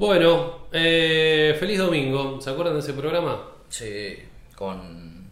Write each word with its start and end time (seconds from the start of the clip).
Bueno, 0.00 0.60
eh, 0.72 1.54
feliz 1.60 1.78
domingo. 1.78 2.40
¿Se 2.40 2.48
acuerdan 2.48 2.72
de 2.72 2.80
ese 2.80 2.94
programa? 2.94 3.50
Sí, 3.68 4.16
con 4.56 5.28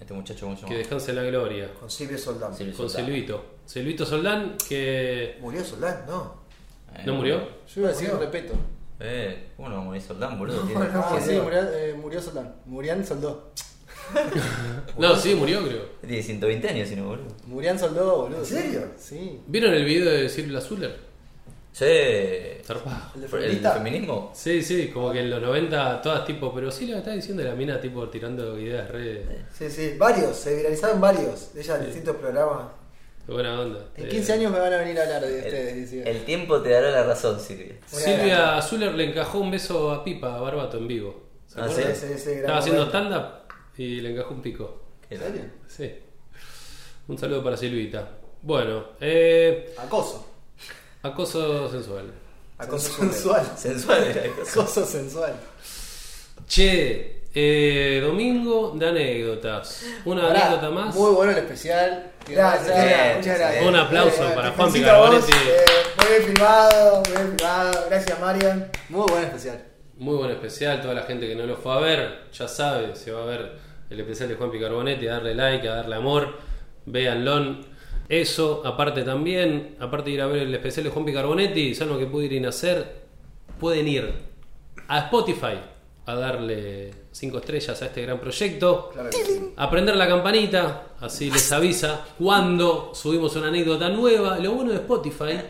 este 0.00 0.14
muchacho, 0.14 0.46
¿cómo 0.46 0.56
se 0.56 0.62
llama? 0.62 0.72
Que 0.72 0.78
descanse 0.78 1.12
la 1.12 1.22
gloria. 1.24 1.74
Con 1.78 1.90
Silvio 1.90 2.16
Soldán. 2.16 2.54
Silvio 2.56 2.74
Con 2.74 2.88
Soldán. 2.88 3.06
Silvito. 3.06 3.44
Silvito 3.66 4.06
Soldán, 4.06 4.56
que. 4.66 5.36
¿Murió 5.42 5.62
Soldán? 5.62 6.06
No. 6.08 6.36
Eh, 6.94 7.02
¿No 7.04 7.16
murió? 7.16 7.36
Yo 7.66 7.80
iba 7.82 7.88
a 7.90 7.92
decir 7.92 8.08
Murió. 8.08 8.24
repeto. 8.24 8.54
Eh, 8.98 9.48
¿cómo 9.58 9.68
no 9.68 9.74
va 9.74 9.80
a 9.82 9.84
morir 9.84 10.00
Soldán, 10.00 10.38
boludo? 10.38 10.62
No, 10.62 10.66
Tiene- 10.68 10.88
no. 10.88 11.02
Sí, 11.10 11.16
sí, 11.20 11.32
murió. 11.34 11.42
murió, 11.44 11.62
eh, 11.74 11.94
murió 12.00 12.22
Soldán. 12.22 12.54
Murián 12.64 13.04
soldó. 13.06 13.52
No, 14.96 15.14
sí, 15.16 15.34
murió, 15.34 15.62
creo. 15.66 15.82
Tiene 16.00 16.22
120 16.22 16.66
años, 16.68 16.88
si 16.88 16.96
no, 16.96 17.08
boludo. 17.08 17.26
Murián 17.46 17.78
soldó, 17.78 18.22
boludo. 18.22 18.38
¿En 18.38 18.46
serio? 18.46 18.88
Sí. 18.96 19.38
¿Vieron 19.46 19.74
el 19.74 19.84
video 19.84 20.10
de 20.10 20.30
Silvia 20.30 20.62
Zuller? 20.62 20.96
Sí. 21.76 22.62
Zarpado. 22.64 23.12
¿El 23.38 23.60
feminismo? 23.60 24.32
Sí, 24.34 24.62
sí, 24.62 24.88
como 24.88 25.12
que 25.12 25.20
en 25.20 25.28
los 25.28 25.42
90 25.42 26.00
todas 26.00 26.24
tipo, 26.24 26.50
pero 26.54 26.70
sí 26.70 26.86
lo 26.86 26.96
está 26.96 27.10
diciendo 27.10 27.42
la 27.42 27.54
mina 27.54 27.78
tipo 27.78 28.08
tirando 28.08 28.58
ideas 28.58 28.90
re 28.90 29.26
Sí, 29.52 29.68
sí. 29.68 29.94
Varios. 29.98 30.34
Se 30.38 30.56
viralizaron 30.56 30.98
varios. 31.02 31.52
De 31.52 31.60
ella 31.60 31.76
en 31.76 31.84
distintos 31.84 32.16
programas. 32.16 32.68
de 33.26 33.32
buena 33.34 33.60
onda. 33.60 33.80
En 33.94 34.06
Eh, 34.06 34.08
15 34.08 34.32
años 34.32 34.52
me 34.52 34.58
van 34.58 34.72
a 34.72 34.78
venir 34.78 34.98
a 34.98 35.02
hablar 35.02 35.26
de 35.26 35.36
ustedes, 35.36 35.72
El, 35.74 35.80
decía. 35.82 36.02
el 36.04 36.24
tiempo 36.24 36.62
te 36.62 36.70
dará 36.70 36.90
la 36.92 37.02
razón, 37.02 37.38
Silvia. 37.38 37.74
Silvia 37.86 38.62
Zuller 38.62 38.94
le 38.94 39.10
encajó 39.10 39.40
un 39.40 39.50
beso 39.50 39.90
a 39.92 40.02
Pipa, 40.02 40.34
a 40.34 40.40
Barbato, 40.40 40.78
en 40.78 40.88
vivo. 40.88 41.24
¿Se 41.46 41.60
Ah, 41.60 41.64
acuerdan? 41.66 41.94
Sí, 41.94 42.06
sí, 42.08 42.14
sí. 42.18 42.30
gran 42.30 42.40
Estaba 42.40 42.58
haciendo 42.58 42.86
stand-up 42.86 43.24
y 43.76 44.00
le 44.00 44.12
encajó 44.12 44.32
un 44.32 44.40
pico. 44.40 44.80
¿Qué 45.06 45.16
¿En 45.16 45.20
serio? 45.20 45.42
Sí. 45.68 45.94
Un 47.08 47.18
saludo 47.18 47.44
para 47.44 47.56
Silvita. 47.58 48.08
Bueno, 48.40 48.92
eh, 48.98 49.74
Acoso. 49.76 50.35
Acoso 51.06 51.70
sensual. 51.70 52.04
Acoso 52.58 52.90
sensual. 53.00 53.44
Sensual. 53.56 54.32
Acoso 54.50 54.84
sensual. 54.86 55.34
Che, 56.48 57.22
eh, 57.34 58.00
domingo 58.02 58.72
de 58.76 58.86
anécdotas. 58.88 59.84
Una 60.04 60.22
Pará, 60.28 60.46
anécdota 60.46 60.70
más. 60.70 60.94
Muy 60.94 61.12
bueno 61.12 61.32
el 61.32 61.38
especial. 61.38 62.12
Gracias, 62.28 62.66
gracias, 62.68 63.16
muchas 63.18 63.38
gracias. 63.38 63.64
Un 63.66 63.76
aplauso 63.76 64.24
Eh, 64.28 64.32
para 64.34 64.50
Juan 64.52 64.72
Picarbonetti. 64.72 65.32
eh, 65.32 65.64
Muy 65.98 66.08
bien 66.08 66.22
filmado, 66.34 67.02
muy 67.06 67.16
bien 67.16 67.36
filmado. 67.38 67.84
Gracias, 67.90 68.20
Marian. 68.20 68.70
Muy 68.88 69.06
buen 69.08 69.24
especial. 69.24 69.64
Muy 69.98 70.16
buen 70.16 70.30
especial, 70.30 70.80
toda 70.82 70.94
la 70.94 71.02
gente 71.02 71.26
que 71.26 71.34
no 71.34 71.46
lo 71.46 71.56
fue 71.56 71.72
a 71.72 71.78
ver, 71.78 72.20
ya 72.32 72.46
sabe, 72.48 72.94
se 72.96 73.12
va 73.12 73.22
a 73.22 73.26
ver 73.26 73.52
el 73.88 74.00
especial 74.00 74.28
de 74.28 74.34
Juan 74.34 74.50
Picarbonetti, 74.50 75.06
a 75.08 75.12
darle 75.14 75.34
like, 75.34 75.66
a 75.68 75.74
darle 75.76 75.96
amor, 75.96 76.36
véanlo. 76.84 77.60
Eso, 78.08 78.62
aparte 78.64 79.02
también, 79.02 79.76
aparte 79.80 80.10
de 80.10 80.14
ir 80.14 80.22
a 80.22 80.26
ver 80.26 80.42
el 80.42 80.54
especial 80.54 80.84
de 80.84 80.90
Juan 80.90 81.04
Picarbonetti, 81.04 81.74
¿saben 81.74 81.94
lo 81.94 81.98
que 81.98 82.06
pueden 82.06 82.32
ir 82.32 82.46
a 82.46 82.50
hacer? 82.50 83.06
Pueden 83.58 83.88
ir 83.88 84.12
a 84.88 84.98
Spotify 85.00 85.58
a 86.06 86.14
darle 86.14 86.92
5 87.10 87.38
estrellas 87.38 87.82
a 87.82 87.86
este 87.86 88.02
gran 88.02 88.20
proyecto, 88.20 88.90
Claro 88.92 89.10
sí. 89.12 89.52
aprender 89.56 89.96
la 89.96 90.06
campanita, 90.06 90.88
así 91.00 91.30
les 91.30 91.50
avisa 91.50 92.04
cuando 92.16 92.92
subimos 92.94 93.34
una 93.34 93.48
anécdota 93.48 93.88
nueva. 93.88 94.38
Lo 94.38 94.52
bueno 94.52 94.70
de 94.70 94.76
Spotify 94.76 95.40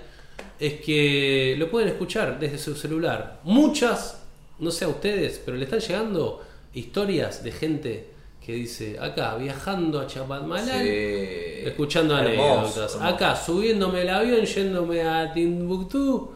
es 0.58 0.80
que 0.80 1.56
lo 1.58 1.70
pueden 1.70 1.88
escuchar 1.90 2.38
desde 2.38 2.56
su 2.56 2.74
celular. 2.74 3.40
Muchas, 3.44 4.22
no 4.58 4.70
sé 4.70 4.86
a 4.86 4.88
ustedes, 4.88 5.42
pero 5.44 5.58
le 5.58 5.64
están 5.64 5.80
llegando 5.80 6.42
historias 6.72 7.44
de 7.44 7.52
gente 7.52 8.10
que 8.44 8.52
dice, 8.52 8.96
acá, 9.00 9.34
viajando 9.36 10.00
a 10.00 10.06
Chapadmalal, 10.06 10.80
Sí. 10.82 11.66
escuchando 11.66 12.14
anécdotas. 12.14 12.76
hermoso. 12.94 13.02
Acá, 13.02 13.34
subiéndome 13.34 14.02
el 14.02 14.10
avión, 14.10 14.44
yéndome 14.44 15.02
a 15.02 15.32
Timbuktu, 15.32 16.32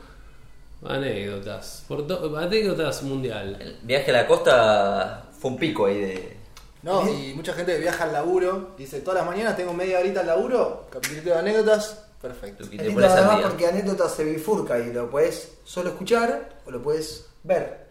anécdotas. 0.84 1.84
Por 1.87 2.05
anécdotas 2.38 3.03
mundial. 3.03 3.56
El 3.61 3.78
viaje 3.83 4.11
a 4.11 4.15
la 4.15 4.27
costa 4.27 5.25
fue 5.38 5.50
un 5.53 5.59
pico 5.59 5.87
ahí 5.87 6.00
de. 6.00 6.37
No, 6.83 7.06
y 7.09 7.34
mucha 7.34 7.53
gente 7.53 7.78
viaja 7.78 8.05
al 8.05 8.12
laburo. 8.12 8.75
Dice, 8.78 9.00
todas 9.00 9.21
las 9.21 9.31
mañanas 9.31 9.56
tengo 9.56 9.72
media 9.75 9.99
horita 10.00 10.21
al 10.21 10.27
laburo. 10.28 10.87
Capítulo 10.91 11.32
de 11.34 11.38
anécdotas. 11.38 12.06
Perfecto. 12.21 12.65
Y 12.65 12.77
Es 12.77 12.82
te 12.82 12.88
lindo 12.88 13.06
además 13.06 13.38
día. 13.38 13.49
porque 13.49 13.67
anécdota 13.67 14.09
se 14.09 14.25
bifurca 14.25 14.78
y 14.78 14.93
lo 14.93 15.09
puedes 15.11 15.59
solo 15.65 15.91
escuchar 15.91 16.49
o 16.67 16.71
lo 16.71 16.82
puedes 16.82 17.27
ver. 17.44 17.87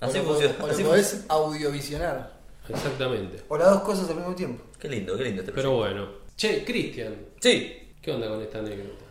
Así 0.00 0.18
o 0.18 0.22
lo, 0.22 0.28
funciona. 0.30 0.54
o 0.62 0.66
lo 0.66 0.72
así 0.72 0.82
podés 0.82 1.06
funciona. 1.10 1.34
audiovisionar. 1.34 2.39
Exactamente. 2.70 3.42
O 3.48 3.56
las 3.56 3.70
dos 3.70 3.82
cosas 3.82 4.08
al 4.10 4.16
mismo 4.16 4.34
tiempo. 4.34 4.64
Qué 4.78 4.88
lindo, 4.88 5.16
qué 5.16 5.24
lindo 5.24 5.42
este 5.42 5.52
Pero 5.52 5.72
bueno. 5.72 6.08
Che, 6.36 6.64
Cristian, 6.64 7.14
Sí. 7.40 7.94
¿qué 8.00 8.12
onda 8.12 8.28
con 8.28 8.40
esta 8.40 8.58
anécdota? 8.58 9.04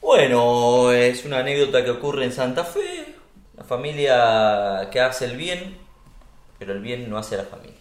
Bueno, 0.00 0.92
es 0.92 1.24
una 1.24 1.38
anécdota 1.38 1.84
que 1.84 1.90
ocurre 1.90 2.24
en 2.24 2.32
Santa 2.32 2.64
Fe. 2.64 3.14
La 3.56 3.64
familia 3.64 4.88
que 4.92 5.00
hace 5.00 5.24
el 5.24 5.36
bien, 5.36 5.78
pero 6.58 6.72
el 6.72 6.80
bien 6.80 7.08
no 7.10 7.18
hace 7.18 7.34
a 7.34 7.38
la 7.38 7.44
familia. 7.44 7.74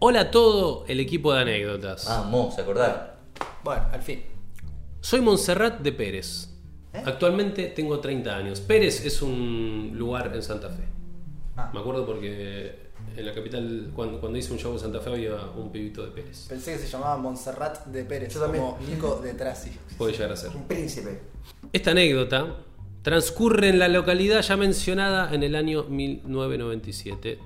Hola 0.00 0.20
a 0.20 0.30
todo 0.30 0.84
el 0.86 1.00
equipo 1.00 1.32
de 1.34 1.40
anécdotas. 1.42 2.06
Vamos, 2.06 2.54
¿se 2.54 2.60
acordar? 2.62 3.18
Bueno, 3.64 3.82
al 3.92 4.02
fin. 4.02 4.22
Soy 5.00 5.20
Montserrat 5.20 5.80
de 5.80 5.92
Pérez. 5.92 6.48
Actualmente 6.92 7.66
tengo 7.66 8.00
30 8.00 8.36
años. 8.36 8.60
Pérez 8.60 9.04
es 9.04 9.22
un 9.22 9.92
lugar 9.94 10.32
en 10.34 10.42
Santa 10.42 10.68
Fe. 10.68 10.84
Ah. 11.56 11.70
Me 11.72 11.80
acuerdo 11.80 12.04
porque 12.04 12.88
en 13.16 13.26
la 13.26 13.32
capital, 13.32 13.90
cuando, 13.94 14.20
cuando 14.20 14.38
hice 14.38 14.52
un 14.52 14.58
show 14.58 14.72
en 14.72 14.78
Santa 14.80 15.00
Fe, 15.00 15.10
había 15.10 15.36
un 15.56 15.70
pibito 15.70 16.04
de 16.04 16.10
Pérez. 16.10 16.46
Pensé 16.48 16.72
que 16.72 16.78
se 16.78 16.88
llamaba 16.88 17.16
Montserrat 17.16 17.86
de 17.86 18.04
Pérez. 18.04 18.34
Yo 18.34 18.40
también. 18.40 18.64
Como 18.64 18.78
Nico 18.86 19.20
de 19.22 19.34
Trasi. 19.34 19.70
Puede 19.98 20.12
llegar 20.12 20.32
a 20.32 20.36
ser. 20.36 20.50
Un 20.54 20.66
príncipe. 20.66 21.20
Esta 21.72 21.92
anécdota 21.92 22.56
transcurre 23.02 23.68
en 23.68 23.78
la 23.78 23.88
localidad 23.88 24.42
ya 24.42 24.56
mencionada 24.56 25.32
en 25.32 25.42
el 25.42 25.54
año 25.54 25.84
1997. 25.84 27.38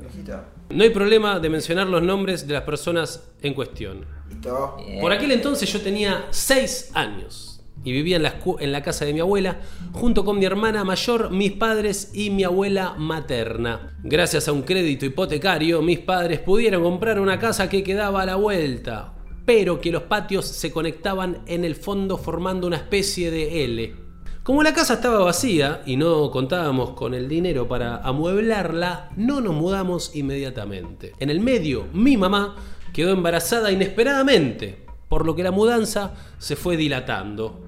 Viejita. 0.00 0.59
No 0.70 0.84
hay 0.84 0.90
problema 0.90 1.40
de 1.40 1.50
mencionar 1.50 1.88
los 1.88 2.02
nombres 2.02 2.46
de 2.46 2.54
las 2.54 2.62
personas 2.62 3.28
en 3.42 3.54
cuestión. 3.54 4.06
Listo. 4.28 4.76
Por 5.00 5.12
aquel 5.12 5.32
entonces 5.32 5.70
yo 5.72 5.80
tenía 5.80 6.26
6 6.30 6.92
años 6.94 7.60
y 7.82 7.92
vivía 7.92 8.16
en 8.16 8.22
la, 8.22 8.36
en 8.60 8.72
la 8.72 8.82
casa 8.82 9.04
de 9.04 9.12
mi 9.12 9.20
abuela 9.20 9.60
junto 9.92 10.24
con 10.24 10.38
mi 10.38 10.44
hermana 10.44 10.84
mayor, 10.84 11.30
mis 11.30 11.52
padres 11.52 12.10
y 12.14 12.30
mi 12.30 12.44
abuela 12.44 12.94
materna. 12.96 13.96
Gracias 14.02 14.48
a 14.48 14.52
un 14.52 14.62
crédito 14.62 15.06
hipotecario, 15.06 15.82
mis 15.82 15.98
padres 15.98 16.40
pudieron 16.40 16.82
comprar 16.82 17.18
una 17.18 17.38
casa 17.38 17.68
que 17.68 17.82
quedaba 17.82 18.22
a 18.22 18.26
la 18.26 18.36
vuelta, 18.36 19.14
pero 19.44 19.80
que 19.80 19.90
los 19.90 20.04
patios 20.04 20.46
se 20.46 20.70
conectaban 20.70 21.42
en 21.46 21.64
el 21.64 21.74
fondo 21.74 22.16
formando 22.16 22.66
una 22.66 22.76
especie 22.76 23.30
de 23.30 23.64
L. 23.64 24.09
Como 24.42 24.62
la 24.62 24.72
casa 24.72 24.94
estaba 24.94 25.18
vacía 25.22 25.82
y 25.84 25.96
no 25.96 26.30
contábamos 26.30 26.90
con 26.90 27.12
el 27.12 27.28
dinero 27.28 27.68
para 27.68 27.96
amueblarla, 27.96 29.10
no 29.16 29.40
nos 29.42 29.54
mudamos 29.54 30.16
inmediatamente. 30.16 31.12
En 31.20 31.28
el 31.28 31.40
medio, 31.40 31.88
mi 31.92 32.16
mamá 32.16 32.56
quedó 32.94 33.10
embarazada 33.12 33.70
inesperadamente, 33.70 34.86
por 35.08 35.26
lo 35.26 35.36
que 35.36 35.42
la 35.42 35.50
mudanza 35.50 36.14
se 36.38 36.56
fue 36.56 36.78
dilatando. 36.78 37.66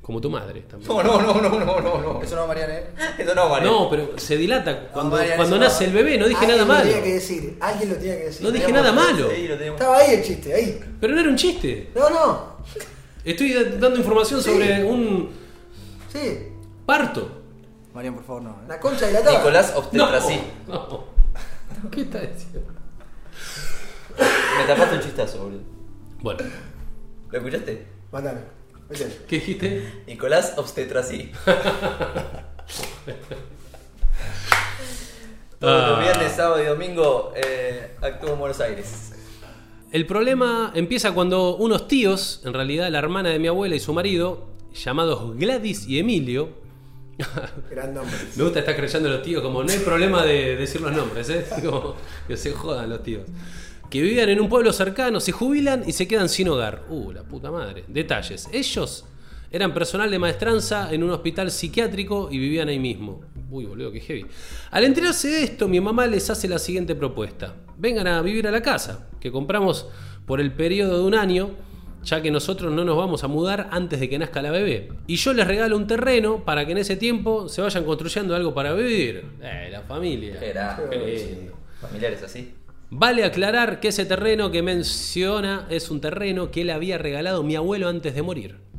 Como 0.00 0.18
tu 0.20 0.30
madre 0.30 0.62
también. 0.62 0.90
No, 0.90 1.02
no, 1.02 1.20
no, 1.20 1.40
no, 1.40 1.50
no, 1.62 1.80
no, 1.80 2.00
no. 2.00 2.22
Eso 2.22 2.34
no, 2.34 2.46
Marian, 2.46 2.70
¿eh? 2.70 2.86
Eso 3.18 3.34
no, 3.34 3.48
Mario. 3.50 3.70
No, 3.70 3.90
pero 3.90 4.18
se 4.18 4.36
dilata 4.38 4.88
cuando, 4.88 5.18
cuando 5.36 5.58
nace 5.58 5.84
no. 5.84 5.90
el 5.90 5.94
bebé, 5.94 6.18
no 6.18 6.26
dije 6.26 6.40
Alguien 6.40 6.58
nada 6.58 6.68
lo 6.68 6.72
malo. 6.74 6.88
tenía 6.88 7.04
que 7.04 7.12
decir. 7.12 7.58
Alguien 7.60 7.88
lo 7.90 7.94
tenía 7.96 8.16
que 8.16 8.24
decir. 8.24 8.42
No 8.42 8.50
dije 8.50 8.72
nada 8.72 8.92
malo. 8.92 9.28
Sí, 9.30 9.46
lo. 9.46 9.54
Estaba 9.54 9.98
ahí 9.98 10.14
el 10.14 10.24
chiste, 10.24 10.54
ahí. 10.54 10.80
Pero 10.98 11.14
no 11.14 11.20
era 11.20 11.28
un 11.28 11.36
chiste. 11.36 11.90
No, 11.94 12.10
no. 12.10 12.56
Estoy 13.24 13.52
dando 13.78 13.96
información 13.96 14.42
sobre 14.42 14.82
un 14.84 15.30
Sí. 16.12 16.48
parto. 16.86 17.30
Marian, 17.94 18.14
por 18.14 18.24
favor, 18.24 18.42
no. 18.42 18.50
¿eh? 18.50 18.66
La 18.68 18.80
concha 18.80 19.06
dilatada. 19.08 19.38
Nicolás 19.38 19.72
Obstetrasí. 19.76 20.40
No. 20.68 21.04
¿Qué 21.90 22.02
está 22.02 22.20
diciendo? 22.20 22.60
Me 24.58 24.64
tapaste 24.66 24.96
un 24.96 25.02
chistazo, 25.02 25.38
boludo. 25.44 25.60
Bueno, 26.20 26.40
¿Lo 27.30 27.38
escuchaste? 27.38 27.86
Mándame. 28.12 28.40
¿qué 29.28 29.36
dijiste? 29.36 30.02
Nicolás 30.06 30.54
Obstetrasí. 30.56 31.30
Todos 35.58 35.88
los 35.90 35.98
Ah. 35.98 36.02
viernes, 36.02 36.32
sábado 36.32 36.62
y 36.62 36.66
domingo 36.66 37.32
eh, 37.36 37.96
actúo 38.00 38.32
en 38.32 38.38
Buenos 38.38 38.60
Aires. 38.60 39.12
El 39.92 40.06
problema 40.06 40.70
empieza 40.74 41.12
cuando 41.12 41.56
unos 41.56 41.88
tíos, 41.88 42.42
en 42.44 42.54
realidad 42.54 42.88
la 42.90 42.98
hermana 42.98 43.30
de 43.30 43.40
mi 43.40 43.48
abuela 43.48 43.74
y 43.74 43.80
su 43.80 43.92
marido, 43.92 44.46
llamados 44.72 45.36
Gladys 45.36 45.86
y 45.88 45.98
Emilio, 45.98 46.60
Gran 47.70 47.92
nombre. 47.94 48.16
me 48.36 48.44
gusta 48.44 48.60
estar 48.60 48.76
creyendo 48.76 49.08
los 49.08 49.22
tíos, 49.22 49.42
como 49.42 49.62
no 49.62 49.70
hay 49.70 49.78
problema 49.78 50.24
de 50.24 50.56
decir 50.56 50.80
los 50.80 50.92
nombres, 50.92 51.28
¿eh? 51.28 51.44
Como 51.64 51.94
que 52.26 52.36
se 52.36 52.52
jodan 52.52 52.88
los 52.88 53.02
tíos. 53.02 53.22
Que 53.90 54.00
vivían 54.00 54.28
en 54.28 54.40
un 54.40 54.48
pueblo 54.48 54.72
cercano, 54.72 55.20
se 55.20 55.32
jubilan 55.32 55.82
y 55.86 55.92
se 55.92 56.06
quedan 56.06 56.28
sin 56.28 56.48
hogar. 56.48 56.84
Uh, 56.88 57.12
la 57.12 57.24
puta 57.24 57.50
madre. 57.50 57.84
Detalles. 57.88 58.48
Ellos 58.52 59.04
eran 59.50 59.74
personal 59.74 60.10
de 60.10 60.18
maestranza 60.18 60.92
en 60.92 61.02
un 61.02 61.10
hospital 61.10 61.50
psiquiátrico 61.50 62.28
y 62.30 62.38
vivían 62.38 62.68
ahí 62.68 62.78
mismo. 62.78 63.20
Uy, 63.50 63.66
boludo, 63.66 63.90
qué 63.90 64.00
heavy. 64.00 64.26
Al 64.70 64.84
enterarse 64.84 65.28
de 65.28 65.42
esto, 65.42 65.66
mi 65.66 65.80
mamá 65.80 66.06
les 66.06 66.30
hace 66.30 66.46
la 66.46 66.60
siguiente 66.60 66.94
propuesta. 66.94 67.56
Vengan 67.76 68.06
a 68.06 68.22
vivir 68.22 68.46
a 68.46 68.52
la 68.52 68.62
casa, 68.62 69.08
que 69.18 69.32
compramos 69.32 69.88
por 70.24 70.40
el 70.40 70.52
periodo 70.52 70.98
de 70.98 71.04
un 71.04 71.14
año, 71.14 71.50
ya 72.04 72.22
que 72.22 72.30
nosotros 72.30 72.72
no 72.72 72.84
nos 72.84 72.96
vamos 72.96 73.24
a 73.24 73.28
mudar 73.28 73.68
antes 73.72 73.98
de 73.98 74.08
que 74.08 74.20
nazca 74.20 74.40
la 74.40 74.52
bebé. 74.52 74.90
Y 75.08 75.16
yo 75.16 75.32
les 75.32 75.48
regalo 75.48 75.76
un 75.76 75.88
terreno 75.88 76.44
para 76.44 76.64
que 76.64 76.72
en 76.72 76.78
ese 76.78 76.94
tiempo 76.96 77.48
se 77.48 77.60
vayan 77.60 77.84
construyendo 77.84 78.36
algo 78.36 78.54
para 78.54 78.72
vivir. 78.72 79.24
Eh, 79.42 79.68
la 79.72 79.80
familia. 79.82 80.38
Lindo. 80.40 81.58
Familiares 81.80 82.22
así. 82.22 82.54
Vale 82.90 83.24
aclarar 83.24 83.80
que 83.80 83.88
ese 83.88 84.04
terreno 84.04 84.52
que 84.52 84.62
menciona 84.62 85.66
es 85.70 85.90
un 85.90 86.00
terreno 86.00 86.52
que 86.52 86.62
él 86.62 86.70
había 86.70 86.98
regalado 86.98 87.42
mi 87.42 87.56
abuelo 87.56 87.88
antes 87.88 88.14
de 88.14 88.22
morir. 88.22 88.69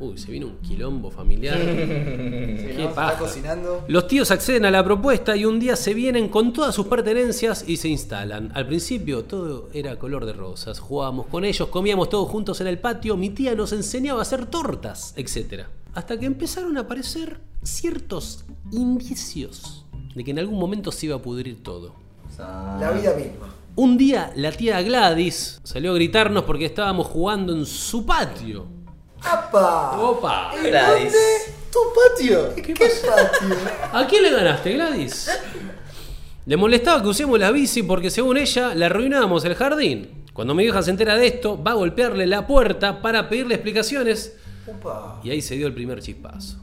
Uy, 0.00 0.18
se 0.18 0.32
vino 0.32 0.46
un 0.48 0.56
quilombo 0.58 1.10
familiar. 1.10 1.56
Sí, 1.58 1.66
Qué 1.66 2.84
¿no? 2.84 2.94
paja. 2.94 3.12
Está 3.12 3.18
cocinando. 3.24 3.84
Los 3.88 4.08
tíos 4.08 4.30
acceden 4.30 4.64
a 4.64 4.70
la 4.70 4.82
propuesta 4.82 5.36
y 5.36 5.44
un 5.44 5.60
día 5.60 5.76
se 5.76 5.94
vienen 5.94 6.28
con 6.28 6.52
todas 6.52 6.74
sus 6.74 6.86
pertenencias 6.86 7.64
y 7.68 7.76
se 7.76 7.88
instalan. 7.88 8.50
Al 8.54 8.66
principio 8.66 9.24
todo 9.24 9.68
era 9.72 9.98
color 9.98 10.26
de 10.26 10.32
rosas. 10.32 10.80
Jugábamos 10.80 11.26
con 11.26 11.44
ellos, 11.44 11.68
comíamos 11.68 12.08
todos 12.08 12.28
juntos 12.28 12.60
en 12.60 12.66
el 12.66 12.78
patio, 12.78 13.16
mi 13.16 13.30
tía 13.30 13.54
nos 13.54 13.72
enseñaba 13.72 14.18
a 14.18 14.22
hacer 14.22 14.46
tortas, 14.46 15.14
etc. 15.16 15.66
Hasta 15.94 16.18
que 16.18 16.26
empezaron 16.26 16.76
a 16.78 16.80
aparecer 16.80 17.38
ciertos 17.62 18.44
indicios 18.72 19.84
de 20.16 20.24
que 20.24 20.32
en 20.32 20.38
algún 20.40 20.58
momento 20.58 20.90
se 20.90 21.06
iba 21.06 21.16
a 21.16 21.22
pudrir 21.22 21.62
todo. 21.62 21.94
La 22.38 22.90
vida 22.92 23.14
misma. 23.14 23.54
Un 23.76 23.96
día 23.96 24.32
la 24.36 24.50
tía 24.52 24.82
Gladys 24.82 25.60
salió 25.62 25.92
a 25.92 25.94
gritarnos 25.94 26.44
porque 26.44 26.64
estábamos 26.66 27.06
jugando 27.06 27.54
en 27.54 27.64
su 27.66 28.04
patio. 28.04 28.66
¡Apa! 29.24 30.00
¡Opa! 30.00 30.52
Gladys. 30.62 31.14
¡Tu 31.70 31.78
patio! 31.94 32.54
¿Qué 32.54 32.74
patio? 32.74 33.56
¿A 33.92 34.06
quién 34.06 34.22
le 34.22 34.30
ganaste, 34.30 34.72
Gladys? 34.72 35.30
Le 36.44 36.56
molestaba 36.56 37.00
que 37.02 37.08
usemos 37.08 37.38
la 37.38 37.50
bici 37.50 37.82
porque 37.82 38.10
según 38.10 38.36
ella 38.36 38.74
le 38.74 38.84
arruinábamos 38.84 39.44
el 39.44 39.54
jardín. 39.54 40.24
Cuando 40.32 40.54
mi 40.54 40.64
vieja 40.64 40.82
se 40.82 40.90
entera 40.90 41.16
de 41.16 41.26
esto, 41.26 41.62
va 41.62 41.72
a 41.72 41.74
golpearle 41.74 42.26
la 42.26 42.46
puerta 42.46 43.00
para 43.00 43.28
pedirle 43.28 43.54
explicaciones 43.54 44.36
Opa. 44.66 45.20
y 45.22 45.30
ahí 45.30 45.40
se 45.42 45.56
dio 45.56 45.66
el 45.66 45.74
primer 45.74 46.00
chispazo. 46.00 46.58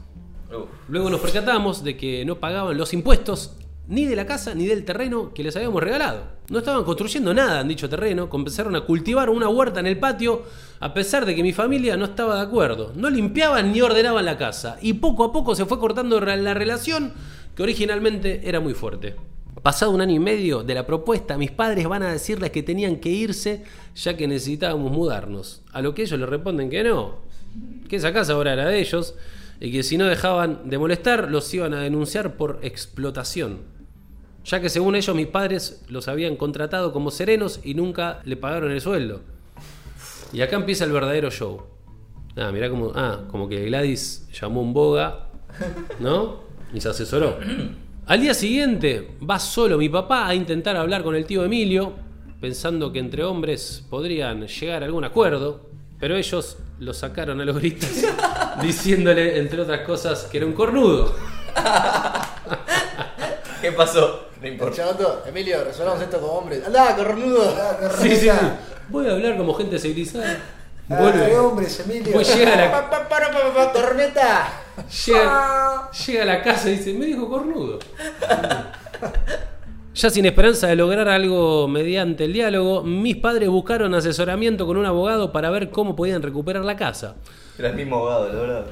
Uf. 0.52 0.68
Luego 0.88 1.08
nos 1.10 1.20
percatamos 1.20 1.82
de 1.84 1.96
que 1.96 2.24
no 2.24 2.36
pagaban 2.36 2.76
los 2.76 2.92
impuestos 2.92 3.56
ni 3.90 4.06
de 4.06 4.14
la 4.14 4.24
casa 4.24 4.54
ni 4.54 4.66
del 4.66 4.84
terreno 4.84 5.34
que 5.34 5.42
les 5.42 5.56
habíamos 5.56 5.82
regalado. 5.82 6.22
No 6.48 6.60
estaban 6.60 6.84
construyendo 6.84 7.34
nada 7.34 7.60
en 7.60 7.68
dicho 7.68 7.88
terreno, 7.88 8.30
comenzaron 8.30 8.74
a 8.76 8.82
cultivar 8.82 9.28
una 9.28 9.48
huerta 9.48 9.80
en 9.80 9.86
el 9.86 9.98
patio 9.98 10.44
a 10.78 10.94
pesar 10.94 11.26
de 11.26 11.34
que 11.34 11.42
mi 11.42 11.52
familia 11.52 11.96
no 11.96 12.04
estaba 12.04 12.36
de 12.36 12.42
acuerdo. 12.42 12.92
No 12.94 13.10
limpiaban 13.10 13.72
ni 13.72 13.82
ordenaban 13.82 14.24
la 14.24 14.38
casa 14.38 14.78
y 14.80 14.94
poco 14.94 15.24
a 15.24 15.32
poco 15.32 15.56
se 15.56 15.66
fue 15.66 15.80
cortando 15.80 16.20
la 16.20 16.54
relación 16.54 17.12
que 17.56 17.64
originalmente 17.64 18.48
era 18.48 18.60
muy 18.60 18.74
fuerte. 18.74 19.16
Pasado 19.60 19.90
un 19.90 20.00
año 20.00 20.14
y 20.14 20.20
medio 20.20 20.62
de 20.62 20.74
la 20.74 20.86
propuesta, 20.86 21.36
mis 21.36 21.50
padres 21.50 21.86
van 21.88 22.04
a 22.04 22.12
decirles 22.12 22.50
que 22.50 22.62
tenían 22.62 22.96
que 22.96 23.10
irse 23.10 23.64
ya 23.96 24.16
que 24.16 24.28
necesitábamos 24.28 24.92
mudarnos. 24.92 25.62
A 25.72 25.82
lo 25.82 25.94
que 25.94 26.02
ellos 26.02 26.18
le 26.18 26.26
responden 26.26 26.70
que 26.70 26.84
no, 26.84 27.16
que 27.88 27.96
esa 27.96 28.12
casa 28.12 28.34
ahora 28.34 28.52
era 28.52 28.66
de 28.66 28.78
ellos 28.78 29.16
y 29.58 29.72
que 29.72 29.82
si 29.82 29.98
no 29.98 30.06
dejaban 30.06 30.70
de 30.70 30.78
molestar 30.78 31.28
los 31.28 31.52
iban 31.52 31.74
a 31.74 31.80
denunciar 31.80 32.36
por 32.36 32.60
explotación. 32.62 33.79
Ya 34.44 34.60
que 34.60 34.68
según 34.68 34.96
ellos 34.96 35.14
mis 35.14 35.26
padres 35.26 35.84
los 35.88 36.08
habían 36.08 36.36
contratado 36.36 36.92
como 36.92 37.10
serenos 37.10 37.60
y 37.62 37.74
nunca 37.74 38.20
le 38.24 38.36
pagaron 38.36 38.70
el 38.70 38.80
sueldo. 38.80 39.20
Y 40.32 40.40
acá 40.42 40.56
empieza 40.56 40.84
el 40.84 40.92
verdadero 40.92 41.30
show. 41.30 41.62
Ah, 42.36 42.50
mirá 42.52 42.70
como, 42.70 42.92
ah, 42.94 43.24
como 43.30 43.48
que 43.48 43.64
Gladys 43.66 44.28
llamó 44.32 44.62
un 44.62 44.72
boga, 44.72 45.26
¿no? 45.98 46.40
Y 46.72 46.80
se 46.80 46.88
asesoró. 46.88 47.38
Al 48.06 48.20
día 48.20 48.34
siguiente 48.34 49.16
va 49.28 49.38
solo 49.38 49.76
mi 49.76 49.88
papá 49.88 50.26
a 50.26 50.34
intentar 50.34 50.76
hablar 50.76 51.02
con 51.02 51.14
el 51.16 51.26
tío 51.26 51.44
Emilio, 51.44 51.92
pensando 52.40 52.92
que 52.92 52.98
entre 52.98 53.24
hombres 53.24 53.84
podrían 53.90 54.46
llegar 54.46 54.82
a 54.82 54.86
algún 54.86 55.04
acuerdo, 55.04 55.68
pero 55.98 56.16
ellos 56.16 56.56
lo 56.78 56.94
sacaron 56.94 57.40
a 57.40 57.44
los 57.44 57.56
gritos, 57.56 57.90
diciéndole, 58.62 59.38
entre 59.38 59.60
otras 59.60 59.80
cosas, 59.80 60.24
que 60.24 60.38
era 60.38 60.46
un 60.46 60.54
cornudo. 60.54 61.14
¿Qué 63.60 63.72
pasó? 63.72 64.29
No 64.40 64.46
El 64.46 64.52
importa. 64.54 64.76
chavato, 64.76 65.22
Emilio, 65.26 65.62
resolvamos 65.64 66.02
esto 66.02 66.18
como 66.20 66.32
hombres. 66.34 66.64
¡Anda, 66.66 66.96
cornudo! 66.96 67.54
Sí, 68.00 68.16
sí. 68.16 68.28
Voy 68.88 69.06
a 69.08 69.12
hablar 69.12 69.36
como 69.36 69.52
gente 69.54 69.78
civilizada. 69.78 70.38
Ah, 70.88 70.96
Vuelve. 71.00 71.36
hombres, 71.38 71.78
Emilio. 71.80 72.12
Pues 72.12 72.34
llega 72.34 72.54
a 72.54 72.56
la, 72.56 72.70
Pa, 72.70 72.90
pa, 72.90 73.08
para, 73.08 73.30
pa, 73.30 73.54
pa, 73.54 73.72
¡Tormenta! 73.72 74.48
llega, 75.06 75.90
llega 76.06 76.22
a 76.22 76.26
la 76.26 76.42
casa 76.42 76.68
y 76.68 76.76
dice, 76.78 76.94
me 76.94 77.06
dijo 77.06 77.28
cornudo. 77.28 77.78
Ya 79.94 80.08
sin 80.08 80.24
esperanza 80.24 80.68
de 80.68 80.76
lograr 80.76 81.08
algo 81.08 81.68
mediante 81.68 82.24
el 82.24 82.32
diálogo, 82.32 82.82
mis 82.82 83.16
padres 83.16 83.48
buscaron 83.48 83.94
asesoramiento 83.94 84.66
con 84.66 84.76
un 84.78 84.86
abogado 84.86 85.30
para 85.32 85.50
ver 85.50 85.70
cómo 85.70 85.94
podían 85.94 86.22
recuperar 86.22 86.64
la 86.64 86.76
casa. 86.76 87.16
Era 87.58 87.68
el 87.70 87.76
mismo 87.76 87.96
abogado, 87.96 88.28
la 88.32 88.34
verdad. 88.40 88.64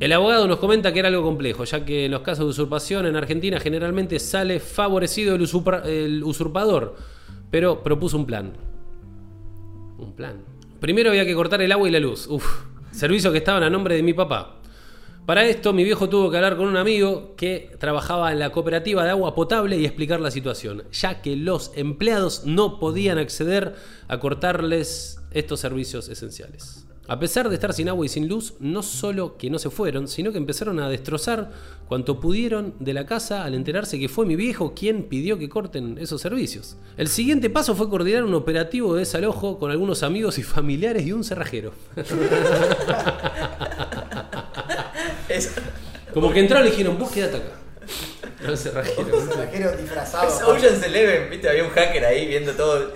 El 0.00 0.12
abogado 0.14 0.48
nos 0.48 0.58
comenta 0.58 0.92
que 0.94 0.98
era 1.00 1.08
algo 1.08 1.22
complejo, 1.22 1.64
ya 1.64 1.84
que 1.84 2.06
en 2.06 2.10
los 2.12 2.22
casos 2.22 2.46
de 2.46 2.50
usurpación 2.50 3.04
en 3.04 3.16
Argentina 3.16 3.60
generalmente 3.60 4.18
sale 4.18 4.58
favorecido 4.58 5.34
el, 5.34 5.42
usurpa- 5.42 5.84
el 5.84 6.24
usurpador, 6.24 6.96
pero 7.50 7.82
propuso 7.82 8.16
un 8.16 8.24
plan. 8.24 8.52
Un 9.98 10.14
plan. 10.16 10.42
Primero 10.80 11.10
había 11.10 11.26
que 11.26 11.34
cortar 11.34 11.60
el 11.60 11.70
agua 11.70 11.86
y 11.86 11.92
la 11.92 12.00
luz. 12.00 12.26
Uf, 12.28 12.64
servicios 12.90 13.30
que 13.30 13.38
estaban 13.38 13.62
a 13.62 13.68
nombre 13.68 13.94
de 13.94 14.02
mi 14.02 14.14
papá. 14.14 14.56
Para 15.26 15.44
esto, 15.44 15.74
mi 15.74 15.84
viejo 15.84 16.08
tuvo 16.08 16.30
que 16.30 16.38
hablar 16.38 16.56
con 16.56 16.66
un 16.66 16.78
amigo 16.78 17.34
que 17.36 17.70
trabajaba 17.78 18.32
en 18.32 18.38
la 18.38 18.50
cooperativa 18.50 19.04
de 19.04 19.10
agua 19.10 19.34
potable 19.34 19.76
y 19.76 19.84
explicar 19.84 20.18
la 20.18 20.30
situación, 20.30 20.84
ya 20.92 21.20
que 21.20 21.36
los 21.36 21.72
empleados 21.76 22.46
no 22.46 22.78
podían 22.80 23.18
acceder 23.18 23.74
a 24.08 24.18
cortarles 24.18 25.20
estos 25.30 25.60
servicios 25.60 26.08
esenciales. 26.08 26.86
A 27.08 27.18
pesar 27.18 27.48
de 27.48 27.54
estar 27.54 27.72
sin 27.72 27.88
agua 27.88 28.06
y 28.06 28.08
sin 28.08 28.28
luz, 28.28 28.54
no 28.60 28.84
solo 28.84 29.36
que 29.36 29.50
no 29.50 29.58
se 29.58 29.70
fueron, 29.70 30.06
sino 30.06 30.30
que 30.30 30.38
empezaron 30.38 30.78
a 30.78 30.88
destrozar 30.88 31.50
cuanto 31.88 32.20
pudieron 32.20 32.74
de 32.78 32.94
la 32.94 33.04
casa 33.04 33.44
al 33.44 33.54
enterarse 33.54 33.98
que 33.98 34.08
fue 34.08 34.26
mi 34.26 34.36
viejo 34.36 34.74
quien 34.74 35.02
pidió 35.04 35.36
que 35.38 35.48
corten 35.48 35.98
esos 35.98 36.20
servicios. 36.20 36.76
El 36.96 37.08
siguiente 37.08 37.50
paso 37.50 37.74
fue 37.74 37.88
coordinar 37.88 38.22
un 38.22 38.34
operativo 38.34 38.94
de 38.94 39.00
desalojo 39.00 39.58
con 39.58 39.72
algunos 39.72 40.04
amigos 40.04 40.38
y 40.38 40.44
familiares 40.44 41.04
y 41.06 41.12
un 41.12 41.24
cerrajero. 41.24 41.72
Como 46.14 46.32
que 46.32 46.40
entraron 46.40 46.68
y 46.68 46.70
dijeron, 46.70 46.98
vos 46.98 47.10
quedate 47.10 47.38
acá. 47.38 47.56
El 48.46 48.56
cerrajero. 48.56 49.20
Cerrajero 49.20 49.76
disfrazado. 49.76 50.28
es 50.28 50.42
Ocean's 50.42 50.82
Eleven, 50.84 51.28
viste, 51.30 51.48
había 51.48 51.64
un 51.64 51.70
hacker 51.70 52.04
ahí 52.04 52.26
viendo 52.26 52.52
todo. 52.52 52.92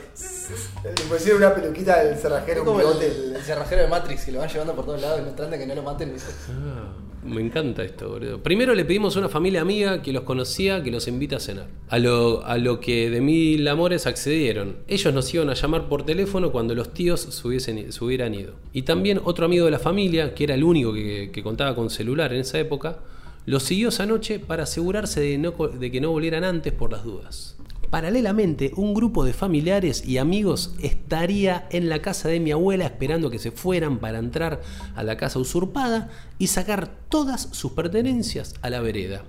Le 0.85 0.91
pusieron 1.09 1.43
una 1.43 1.55
peluquita 1.55 2.03
del 2.05 2.17
cerrajero, 2.19 2.53
Es 2.53 2.59
un 2.61 2.65
como 2.67 2.81
el, 2.81 2.87
bigote. 2.87 3.07
el 3.37 3.43
cerrajero 3.43 3.83
de 3.83 3.89
Matrix 3.89 4.25
que 4.25 4.33
lo 4.33 4.41
van 4.41 4.49
llevando 4.49 4.75
por 4.75 4.85
todos 4.85 5.01
lados 5.01 5.21
y 5.21 5.25
no 5.25 5.31
tratan 5.31 5.51
de 5.53 5.59
que 5.59 5.67
no 5.67 5.75
lo 5.75 5.83
maten. 5.83 6.15
Ah, 6.51 6.93
me 7.25 7.41
encanta 7.41 7.83
esto, 7.83 8.11
boludo. 8.11 8.43
Primero 8.43 8.75
le 8.75 8.85
pedimos 8.85 9.17
a 9.17 9.21
una 9.21 9.29
familia 9.31 9.63
amiga 9.63 10.03
que 10.03 10.13
los 10.13 10.25
conocía 10.25 10.83
que 10.83 10.91
los 10.91 11.09
invita 11.09 11.37
a 11.37 11.41
cenar. 11.41 11.69
A 11.89 11.99
lo, 11.99 12.45
a 12.45 12.59
lo 12.59 12.81
que 12.81 13.09
de 13.09 13.21
mil 13.23 13.67
amores 13.67 14.07
accedieron. 14.07 14.77
Ellos 14.89 15.15
nos 15.15 15.33
iban 15.33 15.49
a 15.49 15.55
llamar 15.55 15.89
por 15.89 16.05
teléfono 16.05 16.53
cuando 16.53 16.75
los 16.75 16.93
tíos 16.93 17.21
se, 17.23 17.49
hubiesen- 17.49 17.91
se 17.91 18.05
hubieran 18.05 18.35
ido. 18.35 18.53
Y 18.75 18.83
también 18.83 19.21
otro 19.25 19.47
amigo 19.47 19.65
de 19.65 19.71
la 19.71 19.79
familia, 19.79 20.35
que 20.35 20.45
era 20.45 20.55
el 20.55 20.65
único 20.65 20.93
que, 20.93 21.31
que 21.33 21.43
contaba 21.43 21.75
con 21.75 21.89
celular 21.89 22.35
en 22.35 22.41
esa 22.41 22.59
época, 22.59 22.99
los 23.47 23.63
siguió 23.63 23.89
esa 23.89 24.05
noche 24.05 24.39
para 24.39 24.65
asegurarse 24.65 25.21
de, 25.21 25.39
no 25.39 25.53
de 25.53 25.91
que 25.91 26.01
no 26.03 26.11
volvieran 26.11 26.45
antes 26.45 26.73
por 26.75 26.93
las 26.93 27.05
dudas. 27.05 27.54
Paralelamente, 27.95 28.73
un 28.75 28.93
grupo 28.93 29.25
de 29.25 29.33
familiares 29.33 30.05
y 30.05 30.19
amigos 30.19 30.75
estaría 30.83 31.69
en 31.71 31.89
la 31.89 32.03
casa 32.03 32.29
de 32.29 32.41
mi 32.41 32.51
abuela 32.51 32.87
esperando 32.87 33.31
que 33.31 33.39
se 33.39 33.53
fueran 33.53 34.01
para 34.01 34.19
entrar 34.19 34.63
a 34.97 35.05
la 35.05 35.17
casa 35.17 35.39
usurpada 35.39 36.11
y 36.37 36.49
sacar 36.49 36.91
todas 37.09 37.51
sus 37.53 37.71
pertenencias 37.71 38.57
a 38.63 38.71
la 38.71 38.81
vereda. 38.81 39.23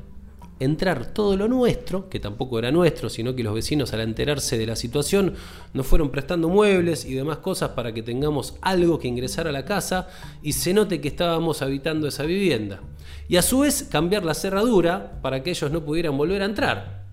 Entrar 0.59 1.13
todo 1.13 1.37
lo 1.37 1.47
nuestro, 1.47 2.09
que 2.09 2.19
tampoco 2.19 2.57
era 2.57 2.71
nuestro, 2.71 3.07
sino 3.11 3.35
que 3.35 3.43
los 3.43 3.53
vecinos 3.53 3.93
al 3.93 4.01
enterarse 4.01 4.57
de 4.57 4.65
la 4.65 4.75
situación 4.75 5.35
nos 5.75 5.85
fueron 5.85 6.09
prestando 6.09 6.49
muebles 6.49 7.05
y 7.05 7.13
demás 7.13 7.37
cosas 7.37 7.69
para 7.69 7.93
que 7.93 8.01
tengamos 8.01 8.55
algo 8.61 8.97
que 8.97 9.07
ingresar 9.07 9.47
a 9.47 9.51
la 9.51 9.65
casa 9.65 10.07
y 10.41 10.53
se 10.53 10.73
note 10.73 11.01
que 11.01 11.09
estábamos 11.09 11.61
habitando 11.61 12.07
esa 12.07 12.23
vivienda. 12.23 12.81
Y 13.27 13.35
a 13.35 13.43
su 13.43 13.59
vez 13.59 13.83
cambiar 13.83 14.25
la 14.25 14.33
cerradura 14.33 15.19
para 15.21 15.43
que 15.43 15.51
ellos 15.51 15.69
no 15.69 15.85
pudieran 15.85 16.17
volver 16.17 16.41
a 16.41 16.45
entrar. 16.45 17.04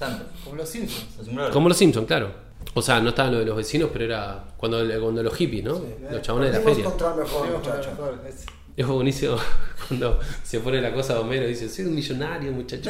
Santos. 0.00 0.28
Como 0.42 0.56
los 0.56 0.66
Simpsons. 0.66 1.52
Como 1.52 1.68
los 1.68 1.76
Simpsons, 1.76 2.06
claro. 2.06 2.30
O 2.72 2.80
sea, 2.80 3.00
no 3.00 3.10
estaban 3.10 3.32
lo 3.32 3.40
de 3.40 3.44
los 3.44 3.54
vecinos, 3.54 3.90
pero 3.92 4.06
era 4.06 4.44
cuando, 4.56 4.78
cuando 4.98 5.22
los 5.22 5.34
hippies, 5.34 5.62
¿no? 5.62 5.78
los 6.10 6.22
chabones 6.22 6.52
de 6.52 6.58
la 6.58 6.64
feria. 6.64 6.86
mejor, 6.86 8.20
Es 8.76 8.86
buenísimo 8.86 9.36
cuando 9.88 10.18
se 10.42 10.60
pone 10.60 10.80
la 10.80 10.94
cosa 10.94 11.16
a 11.16 11.20
Homero 11.20 11.44
y 11.44 11.48
dice, 11.48 11.68
soy 11.68 11.84
un 11.84 11.94
millonario, 11.94 12.50
muchacho. 12.50 12.88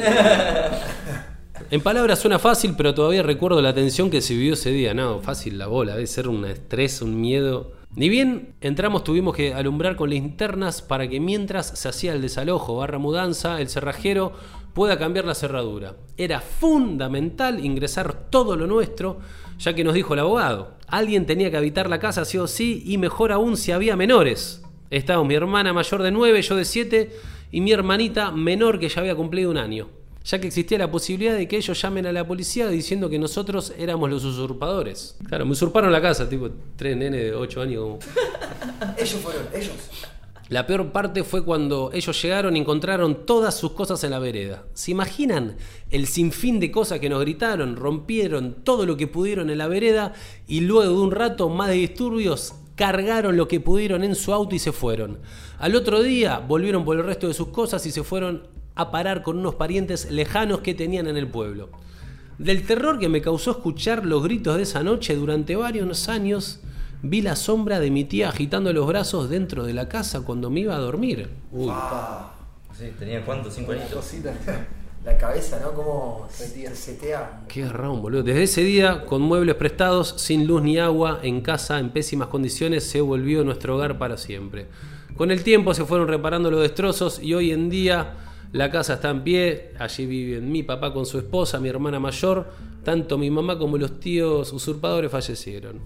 en 1.69 1.81
palabras 1.81 2.19
suena 2.19 2.39
fácil, 2.39 2.75
pero 2.77 2.93
todavía 2.93 3.23
recuerdo 3.23 3.61
la 3.61 3.73
tensión 3.73 4.09
que 4.09 4.21
se 4.21 4.33
vivió 4.33 4.53
ese 4.53 4.71
día. 4.71 4.93
No, 4.93 5.19
fácil 5.19 5.57
la 5.57 5.67
bola, 5.67 5.95
debe 5.95 6.07
ser 6.07 6.29
un 6.29 6.45
estrés, 6.45 7.01
un 7.01 7.19
miedo. 7.19 7.73
Ni 7.93 8.07
bien 8.07 8.53
entramos 8.61 9.03
tuvimos 9.03 9.35
que 9.35 9.53
alumbrar 9.53 9.97
con 9.97 10.11
linternas 10.11 10.81
para 10.81 11.09
que 11.09 11.19
mientras 11.19 11.77
se 11.77 11.89
hacía 11.89 12.13
el 12.13 12.21
desalojo 12.21 12.77
barra 12.77 12.99
mudanza, 12.99 13.59
el 13.59 13.67
cerrajero 13.67 14.31
pueda 14.73 14.97
cambiar 14.97 15.25
la 15.25 15.35
cerradura. 15.35 15.95
Era 16.17 16.39
fundamental 16.41 17.63
ingresar 17.63 18.29
todo 18.29 18.55
lo 18.55 18.67
nuestro, 18.67 19.19
ya 19.59 19.73
que 19.73 19.83
nos 19.83 19.93
dijo 19.93 20.13
el 20.13 20.19
abogado. 20.21 20.75
Alguien 20.87 21.25
tenía 21.25 21.51
que 21.51 21.57
habitar 21.57 21.89
la 21.89 21.99
casa 21.99 22.25
sí 22.25 22.37
o 22.37 22.47
sí 22.47 22.83
y 22.85 22.97
mejor 22.97 23.31
aún 23.31 23.57
si 23.57 23.71
había 23.71 23.95
menores. 23.95 24.61
Estábamos 24.89 25.27
mi 25.27 25.35
hermana 25.35 25.73
mayor 25.73 26.01
de 26.03 26.11
9, 26.11 26.41
yo 26.41 26.55
de 26.55 26.65
7 26.65 27.11
y 27.51 27.61
mi 27.61 27.71
hermanita 27.71 28.31
menor 28.31 28.79
que 28.79 28.89
ya 28.89 28.99
había 29.01 29.15
cumplido 29.15 29.49
un 29.51 29.57
año, 29.57 29.87
ya 30.25 30.39
que 30.39 30.47
existía 30.47 30.77
la 30.77 30.91
posibilidad 30.91 31.33
de 31.35 31.47
que 31.47 31.57
ellos 31.57 31.81
llamen 31.81 32.05
a 32.07 32.11
la 32.11 32.25
policía 32.27 32.67
diciendo 32.67 33.09
que 33.09 33.17
nosotros 33.19 33.73
éramos 33.77 34.09
los 34.09 34.23
usurpadores. 34.25 35.17
Claro, 35.27 35.45
me 35.45 35.51
usurparon 35.53 35.91
la 35.91 36.01
casa, 36.01 36.27
tipo 36.29 36.49
tres 36.75 36.97
nenes 36.97 37.21
de 37.23 37.33
8 37.35 37.61
años. 37.61 37.81
como- 37.83 37.99
Ellos 38.97 39.15
fueron, 39.21 39.43
ellos. 39.53 39.71
La 40.51 40.67
peor 40.67 40.91
parte 40.91 41.23
fue 41.23 41.45
cuando 41.45 41.91
ellos 41.93 42.21
llegaron 42.21 42.57
y 42.57 42.59
encontraron 42.59 43.25
todas 43.25 43.55
sus 43.57 43.71
cosas 43.71 44.03
en 44.03 44.11
la 44.11 44.19
vereda. 44.19 44.65
¿Se 44.73 44.91
imaginan 44.91 45.55
el 45.89 46.07
sinfín 46.07 46.59
de 46.59 46.71
cosas 46.71 46.99
que 46.99 47.07
nos 47.07 47.21
gritaron? 47.21 47.77
Rompieron 47.77 48.57
todo 48.65 48.85
lo 48.85 48.97
que 48.97 49.07
pudieron 49.07 49.49
en 49.49 49.59
la 49.59 49.69
vereda 49.69 50.11
y 50.49 50.59
luego 50.59 50.97
de 50.97 51.03
un 51.03 51.11
rato 51.11 51.47
más 51.47 51.69
de 51.69 51.75
disturbios 51.75 52.55
cargaron 52.75 53.37
lo 53.37 53.47
que 53.47 53.61
pudieron 53.61 54.03
en 54.03 54.13
su 54.13 54.33
auto 54.33 54.53
y 54.53 54.59
se 54.59 54.73
fueron. 54.73 55.19
Al 55.57 55.73
otro 55.73 56.03
día 56.03 56.39
volvieron 56.39 56.83
por 56.83 56.97
el 56.97 57.05
resto 57.05 57.29
de 57.29 57.33
sus 57.33 57.47
cosas 57.47 57.85
y 57.85 57.91
se 57.93 58.03
fueron 58.03 58.45
a 58.75 58.91
parar 58.91 59.23
con 59.23 59.37
unos 59.37 59.55
parientes 59.55 60.11
lejanos 60.11 60.59
que 60.59 60.73
tenían 60.73 61.07
en 61.07 61.15
el 61.15 61.29
pueblo. 61.29 61.69
Del 62.39 62.65
terror 62.65 62.99
que 62.99 63.07
me 63.07 63.21
causó 63.21 63.51
escuchar 63.51 64.05
los 64.05 64.21
gritos 64.21 64.57
de 64.57 64.63
esa 64.63 64.83
noche 64.83 65.15
durante 65.15 65.55
varios 65.55 66.09
años, 66.09 66.59
vi 67.03 67.21
la 67.21 67.35
sombra 67.35 67.79
de 67.79 67.91
mi 67.91 68.03
tía 68.05 68.29
agitando 68.29 68.71
los 68.73 68.87
brazos 68.87 69.29
dentro 69.29 69.63
de 69.63 69.73
la 69.73 69.89
casa 69.89 70.21
cuando 70.21 70.49
me 70.49 70.61
iba 70.61 70.75
a 70.75 70.79
dormir. 70.79 71.29
Uy, 71.51 71.71
Sí, 72.77 72.85
tenía 72.97 73.23
cuántos, 73.23 73.53
cinco 73.53 73.73
cosita. 73.93 74.33
La 75.05 75.17
cabeza, 75.17 75.59
¿no? 75.61 75.71
Como 75.73 76.27
se 76.31 76.47
Setea. 76.47 76.69
se 76.69 76.75
setea. 76.75 77.41
qué 77.47 77.61
garrón, 77.61 78.01
boludo. 78.01 78.23
Desde 78.23 78.43
ese 78.43 78.63
día, 78.63 79.03
con 79.05 79.21
muebles 79.21 79.55
prestados, 79.55 80.13
sin 80.17 80.45
luz 80.45 80.61
ni 80.61 80.77
agua, 80.77 81.19
en 81.23 81.41
casa, 81.41 81.79
en 81.79 81.89
pésimas 81.89 82.27
condiciones, 82.27 82.83
se 82.83 83.01
volvió 83.01 83.43
nuestro 83.43 83.75
hogar 83.75 83.97
para 83.97 84.17
siempre. 84.17 84.67
Con 85.17 85.31
el 85.31 85.43
tiempo 85.43 85.73
se 85.73 85.85
fueron 85.85 86.07
reparando 86.07 86.49
los 86.51 86.61
destrozos 86.61 87.19
y 87.21 87.33
hoy 87.33 87.51
en 87.51 87.69
día 87.69 88.13
la 88.51 88.69
casa 88.69 88.95
está 88.95 89.09
en 89.09 89.23
pie. 89.23 89.73
Allí 89.79 90.05
viven 90.05 90.51
mi 90.51 90.61
papá 90.63 90.93
con 90.93 91.05
su 91.05 91.17
esposa, 91.17 91.59
mi 91.59 91.69
hermana 91.69 91.99
mayor. 91.99 92.51
Tanto 92.83 93.17
mi 93.17 93.29
mamá 93.31 93.57
como 93.57 93.77
los 93.77 93.99
tíos 93.99 94.53
usurpadores 94.53 95.11
fallecieron. 95.11 95.79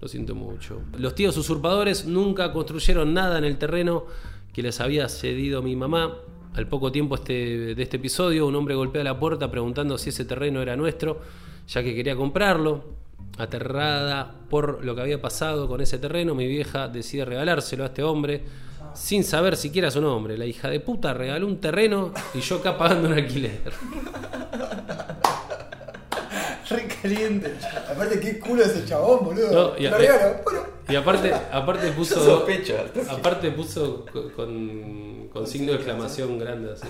Lo 0.00 0.08
siento 0.08 0.34
mucho. 0.34 0.80
Los 0.96 1.14
tíos 1.14 1.36
usurpadores 1.36 2.06
nunca 2.06 2.52
construyeron 2.52 3.12
nada 3.14 3.38
en 3.38 3.44
el 3.44 3.58
terreno 3.58 4.04
que 4.52 4.62
les 4.62 4.80
había 4.80 5.08
cedido 5.08 5.62
mi 5.62 5.74
mamá. 5.76 6.14
Al 6.54 6.66
poco 6.66 6.90
tiempo 6.92 7.14
este- 7.16 7.74
de 7.74 7.82
este 7.82 7.96
episodio, 7.98 8.46
un 8.46 8.54
hombre 8.56 8.74
golpea 8.74 9.04
la 9.04 9.18
puerta 9.18 9.50
preguntando 9.50 9.98
si 9.98 10.10
ese 10.10 10.24
terreno 10.24 10.62
era 10.62 10.76
nuestro, 10.76 11.20
ya 11.68 11.82
que 11.82 11.94
quería 11.94 12.16
comprarlo. 12.16 12.84
Aterrada 13.38 14.34
por 14.50 14.84
lo 14.84 14.94
que 14.96 15.00
había 15.02 15.20
pasado 15.22 15.68
con 15.68 15.80
ese 15.80 15.98
terreno, 15.98 16.34
mi 16.34 16.46
vieja 16.48 16.88
decide 16.88 17.24
regalárselo 17.24 17.84
a 17.84 17.86
este 17.86 18.02
hombre 18.02 18.42
sin 18.94 19.22
saber 19.22 19.56
siquiera 19.56 19.90
su 19.92 20.00
nombre. 20.00 20.36
La 20.36 20.46
hija 20.46 20.68
de 20.68 20.80
puta 20.80 21.14
regaló 21.14 21.46
un 21.46 21.58
terreno 21.58 22.12
y 22.34 22.40
yo 22.40 22.56
acá 22.56 22.76
pagando 22.76 23.08
un 23.08 23.14
alquiler. 23.14 23.60
Caliente. 27.02 27.54
Aparte, 27.90 28.18
qué 28.20 28.38
culo 28.38 28.62
ese 28.64 28.84
chabón, 28.84 29.24
boludo. 29.24 29.50
No, 29.52 29.78
y 29.78 29.86
a- 29.86 29.90
Lo 29.90 29.98
regalo. 29.98 30.36
Bueno, 30.44 30.60
Y 30.88 30.96
aparte, 30.96 31.32
aparte 31.52 31.92
puso. 31.92 32.22
Sospecho. 32.24 32.74
Aparte 33.10 33.50
puso 33.52 34.04
co- 34.12 34.30
con, 34.32 35.28
con 35.32 35.46
signo 35.46 35.72
de 35.72 35.76
exclamación 35.76 36.38
grande 36.38 36.72
así. 36.72 36.86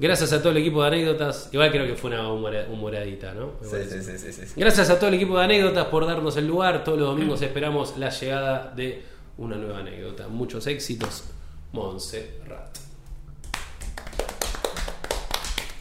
Gracias 0.00 0.32
a 0.32 0.38
todo 0.40 0.50
el 0.52 0.58
equipo 0.58 0.80
de 0.82 0.88
anécdotas. 0.88 1.48
Igual 1.52 1.70
creo 1.72 1.84
que 1.86 1.96
fue 1.96 2.10
una 2.10 2.28
humora- 2.32 2.66
humoradita, 2.70 3.34
¿no? 3.34 3.52
Sí, 3.62 3.76
sí, 3.90 4.00
sí, 4.18 4.32
sí. 4.32 4.42
Gracias 4.56 4.90
a 4.90 4.96
todo 4.98 5.08
el 5.08 5.14
equipo 5.14 5.36
de 5.36 5.44
anécdotas 5.44 5.86
por 5.86 6.06
darnos 6.06 6.36
el 6.36 6.46
lugar. 6.46 6.84
Todos 6.84 6.98
los 6.98 7.08
domingos 7.08 7.42
esperamos 7.42 7.96
la 7.98 8.10
llegada 8.10 8.72
de 8.76 9.02
una 9.38 9.56
nueva 9.56 9.78
anécdota. 9.80 10.28
Muchos 10.28 10.66
éxitos. 10.68 11.24
Montserrat. 11.72 12.78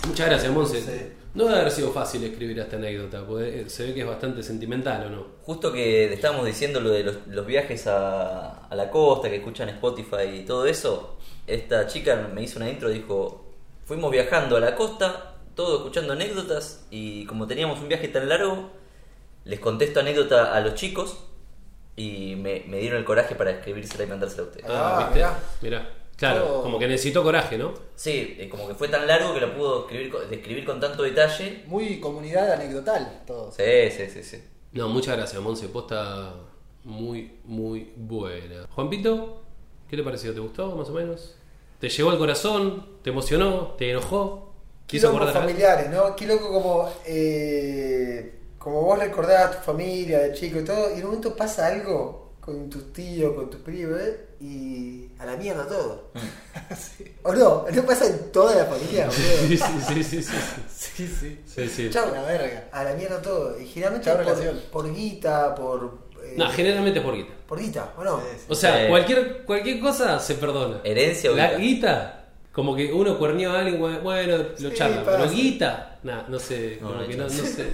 Muchas 0.07 0.27
gracias, 0.27 0.51
Monse. 0.51 0.81
Sí. 0.81 1.13
No 1.33 1.45
debe 1.45 1.59
haber 1.59 1.71
sido 1.71 1.91
fácil 1.91 2.23
escribir 2.23 2.57
esta 2.59 2.77
anécdota, 2.77 3.23
porque 3.25 3.69
se 3.69 3.85
ve 3.87 3.93
que 3.93 4.01
es 4.01 4.07
bastante 4.07 4.41
sentimental, 4.41 5.05
¿o 5.05 5.09
no? 5.09 5.25
Justo 5.43 5.71
que 5.71 6.11
estábamos 6.11 6.45
diciendo 6.45 6.79
lo 6.79 6.89
de 6.89 7.03
los, 7.03 7.27
los 7.27 7.45
viajes 7.45 7.85
a, 7.87 8.65
a 8.67 8.75
la 8.75 8.89
costa, 8.89 9.29
que 9.29 9.35
escuchan 9.35 9.69
Spotify 9.69 10.23
y 10.39 10.45
todo 10.45 10.65
eso, 10.65 11.17
esta 11.45 11.85
chica 11.85 12.29
me 12.33 12.41
hizo 12.41 12.57
una 12.57 12.69
intro, 12.69 12.89
dijo, 12.89 13.45
fuimos 13.85 14.09
viajando 14.11 14.57
a 14.57 14.59
la 14.59 14.75
costa, 14.75 15.35
todo 15.53 15.77
escuchando 15.77 16.13
anécdotas, 16.13 16.87
y 16.89 17.25
como 17.25 17.45
teníamos 17.45 17.79
un 17.81 17.87
viaje 17.87 18.07
tan 18.07 18.27
largo, 18.27 18.71
les 19.45 19.59
contesto 19.59 19.99
anécdota 19.99 20.55
a 20.55 20.59
los 20.61 20.73
chicos, 20.73 21.19
y 21.95 22.35
me, 22.35 22.63
me 22.67 22.77
dieron 22.79 22.97
el 22.99 23.05
coraje 23.05 23.35
para 23.35 23.51
escribírsela 23.51 24.03
y 24.05 24.07
mandársela 24.07 24.43
a 24.43 24.45
ustedes. 24.45 24.65
Ah, 24.69 24.97
Ah, 24.97 24.97
¿viste? 24.99 25.15
mirá. 25.15 25.39
Mirá. 25.61 25.89
Claro, 26.17 26.61
como 26.63 26.79
que 26.79 26.87
necesitó 26.87 27.23
coraje, 27.23 27.57
¿no? 27.59 27.73
Sí, 27.95 28.35
eh, 28.39 28.49
como 28.49 28.67
que 28.67 28.73
fue 28.73 28.87
tan 28.87 29.05
largo 29.05 29.33
que 29.35 29.39
lo 29.39 29.55
pudo 29.55 29.81
escribir, 29.81 30.11
describir 30.29 30.65
con 30.65 30.79
tanto 30.79 31.03
detalle. 31.03 31.63
Muy 31.67 31.99
comunidad 31.99 32.51
anecdotal, 32.53 33.21
todo. 33.27 33.51
Sí, 33.51 33.63
sí, 33.95 34.07
sí, 34.11 34.23
sí. 34.23 34.43
No, 34.73 34.89
muchas 34.89 35.15
gracias, 35.15 35.39
Monse. 35.41 35.67
Posta 35.69 36.33
muy, 36.83 37.37
muy 37.45 37.93
buena. 37.95 38.65
Juanpito, 38.73 39.43
¿qué 39.89 39.95
te 39.95 40.03
pareció? 40.03 40.33
¿Te 40.33 40.39
gustó, 40.39 40.75
más 40.75 40.89
o 40.89 40.93
menos? 40.93 41.35
¿Te 41.79 41.87
llegó 41.89 42.09
al 42.09 42.17
corazón? 42.17 42.87
¿Te 43.03 43.11
emocionó? 43.11 43.75
¿Te 43.77 43.91
enojó? 43.91 44.53
Qué 44.87 44.97
¿Quiso 44.97 45.07
loco 45.11 45.23
acordar? 45.23 45.41
familiares, 45.43 45.89
¿no? 45.91 46.15
Qué 46.15 46.25
loco 46.25 46.51
como, 46.51 46.89
eh, 47.05 48.39
como 48.57 48.81
vos 48.81 48.97
recordás 48.97 49.45
a 49.45 49.57
tu 49.59 49.63
familia 49.65 50.19
de 50.19 50.33
chico 50.33 50.59
y 50.59 50.65
todo, 50.65 50.89
y 50.89 50.93
en 50.93 50.99
un 50.99 51.05
momento 51.07 51.35
pasa 51.35 51.67
algo 51.67 52.26
con 52.47 52.69
tus 52.69 52.93
tíos, 52.93 53.33
con 53.33 53.49
tus 53.49 53.59
primos, 53.59 53.99
¿eh? 53.99 54.21
y 54.39 55.09
a 55.19 55.25
la 55.25 55.35
mierda 55.35 55.67
todo. 55.67 56.11
¿O 57.23 57.33
no? 57.33 57.65
¿No 57.73 57.83
pasa 57.83 58.05
en 58.07 58.31
toda 58.31 58.55
la 58.55 58.65
familia, 58.65 59.11
Sí, 59.11 59.57
sí, 59.57 59.57
sí, 59.57 60.03
sí, 60.03 60.23
sí. 60.23 60.33
Sí, 60.69 61.07
sí. 61.07 61.39
Sí, 61.45 61.67
sí. 61.67 61.89
Chau. 61.89 62.09
Una 62.09 62.21
verga. 62.21 62.69
A 62.71 62.85
la 62.85 62.93
mierda 62.93 63.21
todo. 63.21 63.59
Y 63.59 63.65
generalmente 63.67 64.09
por, 64.13 64.61
por 64.71 64.95
guita, 64.95 65.53
por... 65.55 65.97
eh, 66.23 66.35
No, 66.37 66.49
generalmente 66.51 67.01
por 67.01 67.15
guita. 67.17 67.33
por 67.45 67.59
guita, 67.59 67.93
¿o 67.97 68.03
no? 68.05 68.17
Sí, 68.21 68.25
sí. 68.37 68.45
O 68.47 68.55
sea, 68.55 68.81
Sí. 68.83 68.87
cualquier, 68.91 69.43
cualquier 69.43 69.79
cosa 69.81 70.17
se 70.21 70.35
perdona. 70.35 70.79
Herencia 70.85 71.29
o 71.31 71.35
La 71.35 71.49
guita. 71.55 71.59
guita, 71.59 72.25
como 72.53 72.77
que 72.77 72.93
uno 72.93 73.17
cuernió 73.19 73.51
a 73.51 73.59
alguien, 73.59 73.77
bueno, 74.01 74.37
lo 74.37 74.55
Sí, 74.57 74.73
charla. 74.73 75.03
Pero 75.05 75.29
guita, 75.29 75.99
nah, 76.03 76.23
no 76.29 76.39
sé, 76.39 76.77
No, 76.79 76.87
como 76.87 77.01
no 77.01 77.07
que 77.09 77.17
no, 77.17 77.23
no 77.23 77.29
sé. 77.29 77.65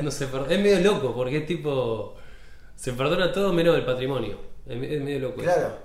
No 0.00 0.10
perdona. 0.10 0.52
Es 0.54 0.60
medio 0.60 0.80
loco, 0.80 1.14
porque 1.14 1.36
es 1.38 1.46
tipo. 1.46 2.16
Se 2.78 2.92
perdona 2.92 3.32
todo 3.32 3.52
menos 3.52 3.76
el 3.76 3.84
patrimonio. 3.84 4.38
Es, 4.64 4.76
me- 4.76 4.94
es 4.94 5.02
medio 5.02 5.18
loco. 5.18 5.42
Claro. 5.42 5.76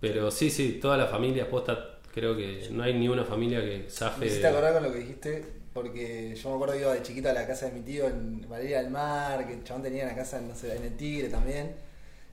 Pero 0.00 0.30
sí, 0.32 0.50
sí, 0.50 0.78
todas 0.82 0.98
las 0.98 1.08
familias 1.10 1.46
posta, 1.46 2.00
creo 2.12 2.36
que 2.36 2.66
no 2.72 2.82
hay 2.82 2.92
ni 2.94 3.08
una 3.08 3.24
familia 3.24 3.60
que 3.60 3.78
Me 3.84 3.88
zafe. 3.90 4.26
hiciste 4.26 4.46
acordar 4.48 4.74
con 4.74 4.82
lo 4.82 4.92
que 4.92 4.98
dijiste, 4.98 5.44
porque 5.72 6.34
yo 6.34 6.48
me 6.50 6.54
acuerdo 6.56 6.74
que 6.74 6.80
iba 6.80 6.94
de 6.94 7.02
chiquito 7.02 7.28
a 7.28 7.32
la 7.32 7.46
casa 7.46 7.66
de 7.66 7.72
mi 7.72 7.80
tío 7.82 8.06
en 8.08 8.48
Valeria 8.48 8.82
del 8.82 8.90
Mar, 8.90 9.46
que 9.46 9.52
el 9.54 9.62
chabón 9.64 9.82
tenía 9.84 10.04
una 10.06 10.14
casa 10.16 10.40
no 10.40 10.54
sé, 10.56 10.74
en 10.76 10.82
el 10.84 10.96
Tigre 10.96 11.28
también. 11.28 11.76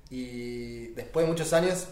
Y 0.09 0.87
después 0.95 1.25
de 1.25 1.31
muchos 1.31 1.53
años, 1.53 1.87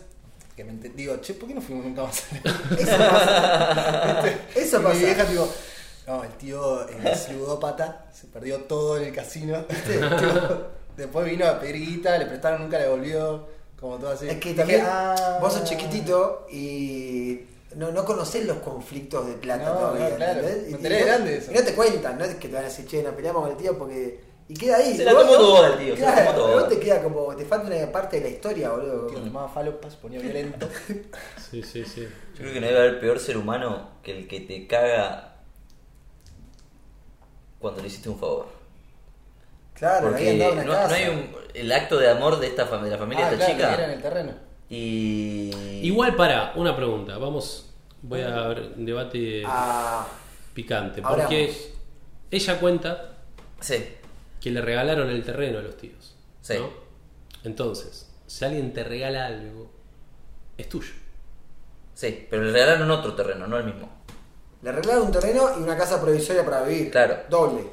que 0.55 0.63
me 0.63 0.73
digo, 0.89 1.17
che, 1.17 1.33
¿por 1.35 1.47
qué 1.47 1.55
no 1.55 1.61
fuimos 1.61 1.85
nunca 1.85 2.03
más 2.03 2.23
a 2.31 2.35
la 2.43 2.75
Eso 2.79 2.97
pasa. 2.97 4.27
Eso 4.55 4.79
Y 4.79 4.83
pasa. 4.83 4.95
Mi 4.99 5.05
vieja, 5.05 5.25
tipo, 5.25 5.47
no, 6.07 6.23
el 6.23 6.31
tío 6.33 6.87
es 6.87 7.31
ludópata, 7.31 8.07
se 8.13 8.27
perdió 8.27 8.61
todo 8.61 8.97
en 8.97 9.05
el 9.05 9.13
casino. 9.13 9.65
Después 10.97 11.25
vino 11.25 11.45
a 11.47 11.59
pedir 11.59 11.75
guita, 11.75 12.17
le 12.17 12.25
prestaron, 12.25 12.61
nunca 12.61 12.77
le 12.77 12.83
devolvió, 12.83 13.47
como 13.79 13.97
todo 13.97 14.11
así. 14.11 14.27
Es 14.29 14.37
que 14.37 14.49
Dije, 14.49 14.55
también 14.55 14.83
ah. 14.85 15.37
vos 15.41 15.53
sos 15.53 15.63
chiquitito 15.63 16.45
y 16.51 17.41
no, 17.75 17.91
no 17.91 18.05
conocés 18.05 18.45
los 18.45 18.57
conflictos 18.57 19.25
de 19.27 19.33
plata 19.33 19.65
No, 19.65 19.73
todavía. 19.73 20.09
no, 20.09 20.15
claro. 20.15 20.41
Y- 20.69 20.71
no- 20.73 20.79
grande 20.79 21.31
de 21.31 21.37
eso. 21.37 21.51
Y 21.51 21.55
no 21.55 21.63
te 21.63 21.73
cuentan, 21.73 22.17
no 22.17 22.25
es 22.25 22.35
que 22.35 22.47
te 22.47 22.53
van 22.53 22.63
a 22.65 22.67
decir, 22.67 22.85
che, 22.87 23.01
nos 23.01 23.13
peleamos 23.15 23.41
con 23.43 23.51
el 23.51 23.57
tío 23.57 23.77
porque. 23.77 24.33
Y 24.47 24.55
queda 24.55 24.75
ahí. 24.77 24.95
Se 24.97 25.05
la 25.05 25.11
tomó 25.13 25.31
toda 25.31 25.67
el 25.73 25.79
tío, 25.79 25.95
se 25.95 26.01
la 26.01 26.35
tomó 26.35 26.53
vos 26.53 26.69
te 26.69 26.77
queda 26.79 27.01
como. 27.01 27.33
Te 27.35 27.45
falta 27.45 27.67
una 27.73 27.91
parte 27.91 28.17
de 28.17 28.23
la 28.23 28.29
historia, 28.29 28.69
boludo. 28.71 29.07
Tío 29.07 29.19
tomaba 29.19 29.47
falopas, 29.47 29.93
se 29.93 29.99
ponía 29.99 30.19
violento. 30.19 30.67
Sí, 31.49 31.61
sí, 31.63 31.85
sí. 31.85 32.01
Yo 32.33 32.39
creo 32.39 32.53
que 32.53 32.61
no 32.61 32.65
debe 32.67 32.79
haber 32.79 32.99
peor 32.99 33.19
ser 33.19 33.37
humano 33.37 33.91
que 34.01 34.11
el 34.17 34.27
que 34.27 34.41
te 34.41 34.65
caga 34.67 35.35
cuando 37.59 37.81
le 37.81 37.87
hiciste 37.87 38.09
un 38.09 38.19
favor. 38.19 38.47
Claro, 39.73 40.09
Porque 40.09 40.33
una 40.35 40.63
no, 40.63 40.71
casa. 40.71 40.87
no 40.87 40.93
hay 40.95 41.07
un, 41.09 41.35
el 41.53 41.71
acto 41.71 41.97
de 41.97 42.09
amor 42.09 42.39
de 42.39 42.47
esta 42.47 42.65
de 42.65 42.89
la 42.89 42.97
familia 42.97 43.27
Ah, 43.27 43.29
de 43.29 43.35
esta 43.35 43.45
claro, 43.55 43.59
chica. 43.61 43.73
era 43.75 43.85
en 43.85 43.91
el 43.97 44.01
terreno. 44.01 44.31
Y. 44.69 45.51
Igual 45.83 46.15
para, 46.15 46.53
una 46.55 46.75
pregunta, 46.75 47.17
vamos, 47.17 47.69
voy 48.01 48.21
a 48.21 48.47
ver 48.47 48.71
un 48.77 48.85
debate 48.85 49.43
Ah, 49.45 50.07
picante, 50.53 51.01
porque 51.01 51.53
ella 52.31 52.59
cuenta 52.59 53.09
Sí, 53.59 53.85
que 54.41 54.51
le 54.51 54.61
regalaron 54.61 55.09
el 55.09 55.23
terreno 55.23 55.59
a 55.59 55.61
los 55.61 55.77
tíos. 55.77 56.15
Sí. 56.41 56.55
¿no? 56.57 56.69
Entonces, 57.43 58.09
si 58.27 58.45
alguien 58.45 58.73
te 58.73 58.83
regala 58.83 59.25
algo, 59.25 59.71
es 60.57 60.67
tuyo. 60.69 60.93
sí, 61.93 62.27
pero 62.29 62.43
le 62.43 62.51
regalaron 62.51 62.89
otro 62.91 63.13
terreno, 63.15 63.47
no 63.47 63.57
el 63.57 63.65
mismo. 63.65 63.89
le 64.61 64.69
arreglaron 64.69 65.03
un 65.07 65.11
terreno 65.11 65.49
y 65.59 65.63
una 65.63 65.77
casa 65.77 66.01
provisoria 66.01 66.43
para 66.45 66.63
vivir. 66.63 66.91
Claro. 66.91 67.17
Doble. 67.29 67.63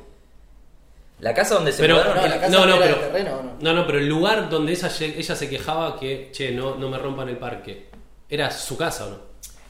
La 1.20 1.34
casa 1.34 1.54
donde 1.56 1.72
se 1.72 1.82
Pero, 1.82 1.94
mudaron. 1.96 2.16
no, 2.16 2.24
el- 2.24 2.30
la 2.30 2.40
casa 2.40 2.52
no, 2.58 2.66
no, 2.66 2.76
era 2.76 2.84
pero, 2.86 2.96
terreno, 3.00 3.36
¿o 3.38 3.42
no? 3.42 3.56
no, 3.60 3.72
no, 3.74 3.86
pero 3.86 3.98
el 3.98 4.06
lugar 4.08 4.48
donde 4.48 4.72
ella, 4.72 4.88
ella 5.00 5.36
se 5.36 5.48
quejaba 5.50 5.98
que, 5.98 6.30
che, 6.32 6.50
no, 6.52 6.76
no 6.76 6.88
me 6.88 6.98
rompan 6.98 7.28
el 7.28 7.36
parque, 7.36 7.88
¿era 8.28 8.50
su 8.50 8.76
casa 8.76 9.06
o 9.06 9.10
no? 9.10 9.18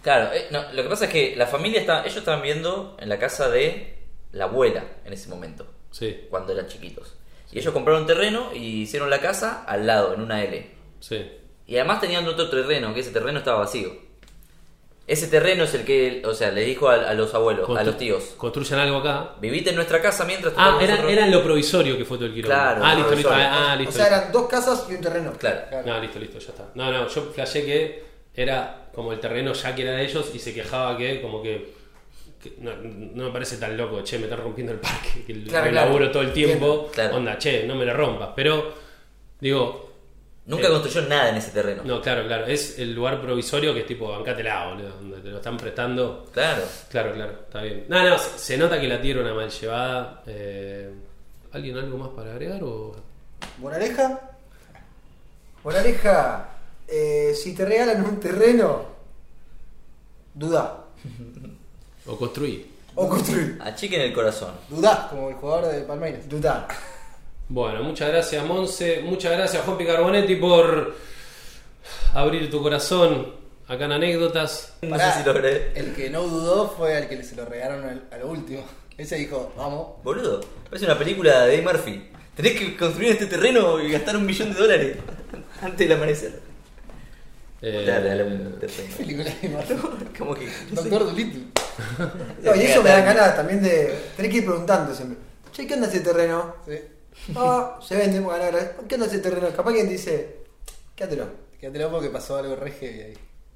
Claro, 0.03 0.33
eh, 0.33 0.47
no, 0.51 0.63
lo 0.73 0.83
que 0.83 0.89
pasa 0.89 1.07
es 1.07 1.11
que 1.11 1.35
la 1.37 1.47
familia 1.47 1.81
está, 1.81 2.03
ellos 2.05 2.17
estaban 2.17 2.43
viendo 2.43 2.97
en 3.01 3.09
la 3.09 3.19
casa 3.19 3.51
de 3.51 3.99
la 4.33 4.45
abuela 4.45 4.85
en 5.05 5.13
ese 5.13 5.29
momento, 5.29 5.67
Sí, 5.91 6.27
cuando 6.31 6.53
eran 6.53 6.69
chiquitos. 6.69 7.15
Y 7.53 7.59
ellos 7.59 7.73
compraron 7.75 8.07
terreno 8.07 8.51
y 8.55 8.83
hicieron 8.83 9.11
la 9.11 9.19
casa 9.21 9.65
al 9.67 9.87
lado, 9.87 10.15
en 10.15 10.21
una 10.21 10.43
L. 10.45 10.71
sí. 11.01 11.33
Y 11.67 11.77
además 11.77 12.01
tenían 12.01 12.27
otro 12.27 12.51
terreno, 12.51 12.93
que 12.95 12.99
ese 13.01 13.13
terreno 13.13 13.39
estaba 13.39 13.61
vacío. 13.61 13.93
Ese 15.07 15.27
terreno 15.27 15.65
es 15.65 15.75
el 15.75 15.85
que, 15.85 16.23
o 16.25 16.33
sea, 16.35 16.53
le 16.53 16.61
dijo 16.65 16.89
a, 16.89 16.95
a 16.95 17.15
los 17.15 17.35
abuelos, 17.35 17.69
a 17.77 17.83
los 17.83 17.99
tíos, 17.99 18.23
Construyan 18.37 18.79
algo 18.81 18.99
acá. 18.99 19.35
vivite 19.41 19.71
en 19.71 19.77
nuestra 19.77 20.01
casa 20.01 20.25
mientras 20.25 20.55
Ah, 20.57 20.79
era, 20.81 20.93
nosotros". 20.93 21.13
era 21.13 21.25
en 21.25 21.31
lo 21.33 21.43
provisorio 21.43 21.99
que 21.99 22.05
fue 22.05 22.17
todo 22.17 22.27
el 22.29 22.35
quilombo. 22.35 22.55
Claro, 22.55 22.85
ah, 22.85 22.95
listo, 22.95 23.15
listo. 23.17 23.31
Ah, 23.33 23.71
ah, 23.71 23.75
o 23.75 23.79
listo. 23.79 23.93
sea, 23.93 24.07
eran 24.07 24.31
dos 24.33 24.47
casas 24.49 24.87
y 24.89 24.95
un 24.95 25.01
terreno. 25.01 25.33
Claro. 25.33 25.61
Claro. 25.69 25.87
No, 25.89 26.01
listo, 26.01 26.19
listo, 26.21 26.39
ya 26.39 26.49
está. 26.51 26.69
No, 26.77 26.93
no, 26.93 27.09
yo 27.09 27.23
flashé 27.35 27.65
que 27.65 28.05
era 28.37 28.89
como 28.95 29.13
el 29.13 29.19
terreno 29.19 29.53
ya 29.53 29.75
que 29.75 29.83
era 29.83 29.93
de 29.93 30.05
ellos 30.05 30.31
y 30.33 30.39
se 30.39 30.55
quejaba 30.55 30.97
que 30.97 31.21
como 31.21 31.43
que, 31.43 31.75
que 32.41 32.55
no, 32.59 32.71
no 32.77 33.25
me 33.25 33.31
parece 33.31 33.57
tan 33.57 33.77
loco, 33.77 34.03
che, 34.05 34.17
me 34.19 34.25
están 34.25 34.39
rompiendo 34.41 34.73
el 34.73 34.79
parque, 34.79 35.25
que 35.27 35.33
Claro, 35.45 35.71
claro. 35.71 35.87
laburo 35.89 36.11
todo 36.13 36.23
el 36.23 36.33
tiempo, 36.33 36.89
onda, 37.13 37.37
che, 37.37 37.65
no 37.67 37.75
me 37.75 37.85
lo 37.85 37.95
rompas, 37.95 38.31
pero 38.37 38.73
digo, 39.41 39.90
Nunca 40.51 40.67
Eh. 40.67 40.71
construyó 40.71 41.03
nada 41.09 41.29
en 41.31 41.37
ese 41.37 41.51
terreno. 41.53 41.83
no, 41.85 42.01
claro, 42.03 42.27
claro, 42.27 42.47
es 42.47 42.79
el 42.79 42.93
lugar 42.93 43.21
provisorio 43.21 43.73
que 43.73 43.81
es 43.81 43.87
tipo, 43.87 44.09
bancátela, 44.11 44.69
boludo, 44.69 44.89
donde 44.91 45.21
te 45.21 45.29
lo 45.29 45.37
están 45.37 45.57
prestando. 45.57 46.27
Claro. 46.33 46.63
Claro, 46.91 47.13
claro, 47.15 47.33
está 47.47 47.63
bien. 47.63 47.85
No, 47.89 48.03
no, 48.09 48.19
se, 48.19 48.39
se 48.39 48.59
nota 48.59 48.81
que 48.81 48.89
la 48.89 49.01
tierra 49.01 49.23
una 49.23 49.33
mal 49.35 49.49
llevada. 49.49 50.23
eh, 50.27 50.93
¿Alguien 51.53 51.77
algo 51.79 51.97
más 51.99 52.09
para 52.11 52.33
agregar 52.33 52.63
o...? 52.63 52.95
Moraleja. 53.59 54.21
Moraleja. 55.65 56.49
eh, 56.89 57.33
si 57.41 57.55
te 57.55 57.65
regalan 57.65 58.05
un 58.05 58.19
terreno, 58.19 58.85
duda. 60.35 60.85
O 62.07 62.17
construir. 62.17 62.69
O 62.97 63.09
construir. 63.09 63.57
Achiquen 63.63 64.01
el 64.01 64.13
corazón. 64.13 64.53
Dudá, 64.69 65.07
como 65.09 65.29
el 65.29 65.35
jugador 65.37 65.73
de 65.73 65.83
Palmeiras. 65.83 66.29
Duda. 66.29 66.67
Bueno, 67.53 67.83
muchas 67.83 68.11
gracias 68.11 68.45
Monse, 68.47 69.01
muchas 69.03 69.33
gracias 69.33 69.65
Juan 69.65 69.77
Picarbonetti 69.77 70.37
por 70.37 70.95
abrir 72.15 72.49
tu 72.49 72.63
corazón 72.63 73.35
acá 73.67 73.87
en 73.87 73.93
anécdotas. 73.93 74.75
No 74.83 74.97
sé 74.97 75.05
si 75.19 75.25
lo 75.25 75.33
logré. 75.33 75.73
El 75.75 75.93
que 75.93 76.11
no 76.11 76.23
dudó 76.23 76.69
fue 76.69 76.97
al 76.97 77.09
que 77.09 77.21
se 77.25 77.35
lo 77.35 77.45
regalaron 77.45 77.85
al, 77.89 78.05
a 78.13 78.19
lo 78.19 78.29
último. 78.29 78.65
Ese 78.97 79.17
dijo, 79.17 79.53
vamos. 79.57 80.01
Boludo, 80.05 80.41
parece 80.69 80.87
una 80.87 80.97
película 80.97 81.41
de 81.45 81.55
Eddie 81.55 81.65
Murphy. 81.65 82.11
Tenés 82.37 82.53
que 82.53 82.77
construir 82.77 83.11
este 83.11 83.27
terreno 83.27 83.81
y 83.81 83.91
gastar 83.91 84.17
un 84.17 84.27
millón 84.27 84.53
de 84.55 84.61
dólares 84.61 84.97
antes 85.61 85.89
del 85.89 85.97
amanecer. 85.97 86.41
Eh, 87.63 87.85
Dale, 87.85 88.09
dale 88.11 88.23
un 88.23 88.61
terreno. 88.61 88.97
Película 88.97 89.25
de 89.43 89.49
Marvel. 89.49 89.79
Como 90.17 90.35
que. 90.37 90.45
no. 90.47 90.53
Doctor 90.83 91.05
Dolittle. 91.07 91.43
No, 92.45 92.55
y 92.55 92.63
eso 92.63 92.81
me 92.81 92.91
da 92.91 93.01
ganas 93.01 93.35
también 93.35 93.61
de. 93.61 93.93
Tenés 94.17 94.31
que 94.31 94.39
ir 94.39 94.45
preguntando 94.45 94.95
siempre. 94.95 95.19
Che, 95.51 95.67
¿qué 95.67 95.75
onda 95.75 95.89
ese 95.89 95.99
terreno? 96.01 96.55
Sí. 96.65 96.79
Ah, 97.37 97.79
se 97.83 97.97
vende, 97.97 98.19
a 98.19 98.39
ganar. 98.39 98.77
¿Qué 98.89 98.95
onda 98.95 99.07
ese 99.07 99.19
terreno? 99.19 99.49
Capaz 99.55 99.73
que 99.73 99.85
dice, 99.85 100.39
quédatelo. 100.95 101.27
Quédatelo 101.61 101.91
porque 101.91 102.09
pasó 102.09 102.37
algo 102.37 102.57
re 102.57 102.71
heavy 102.73 103.01
ahí. 103.01 103.15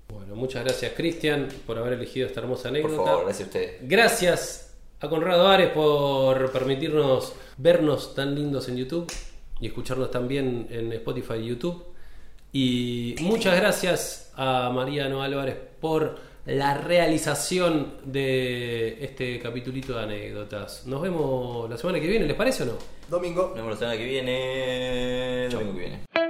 Bueno, 0.09 0.37
muchas 0.37 0.65
gracias 0.65 0.93
Cristian 0.93 1.49
por 1.67 1.79
haber 1.79 1.95
elegido 1.95 2.27
esta 2.27 2.41
hermosa 2.41 2.69
Por 2.69 2.79
anécdota. 2.79 3.05
favor, 3.05 3.25
gracias 3.25 3.47
a 3.47 3.51
ustedes. 3.51 3.77
Gracias 3.83 4.75
a 5.01 5.09
Conrado 5.09 5.49
Ares 5.49 5.71
por 5.71 6.53
permitirnos 6.53 7.33
vernos 7.57 8.15
tan 8.15 8.35
lindos 8.35 8.69
en 8.69 8.77
YouTube 8.77 9.11
y 9.61 9.67
escucharnos 9.67 10.11
también 10.11 10.67
en 10.71 10.93
Spotify 10.93 11.35
y 11.35 11.47
YouTube. 11.47 11.85
Y 12.53 13.17
muchas 13.21 13.57
gracias 13.57 14.31
a 14.37 14.71
Mariano 14.71 15.23
Álvarez 15.23 15.57
por 15.81 16.17
la 16.47 16.75
realización 16.75 17.95
de 18.05 19.03
este 19.05 19.39
capitulito 19.41 19.95
de 19.95 20.03
anécdotas. 20.03 20.87
Nos 20.87 21.01
vemos 21.01 21.69
la 21.71 21.77
semana 21.77 22.01
que 22.01 22.07
viene, 22.07 22.27
¿les 22.27 22.37
parece 22.37 22.65
o 22.65 22.67
no? 22.67 22.73
Domingo. 23.09 23.49
Nos 23.49 23.55
vemos 23.57 23.71
la 23.71 23.77
semana 23.77 23.97
que 23.97 24.05
viene. 24.05 25.49
Domingo 25.51 25.73
que 25.75 25.79
viene. 25.79 26.24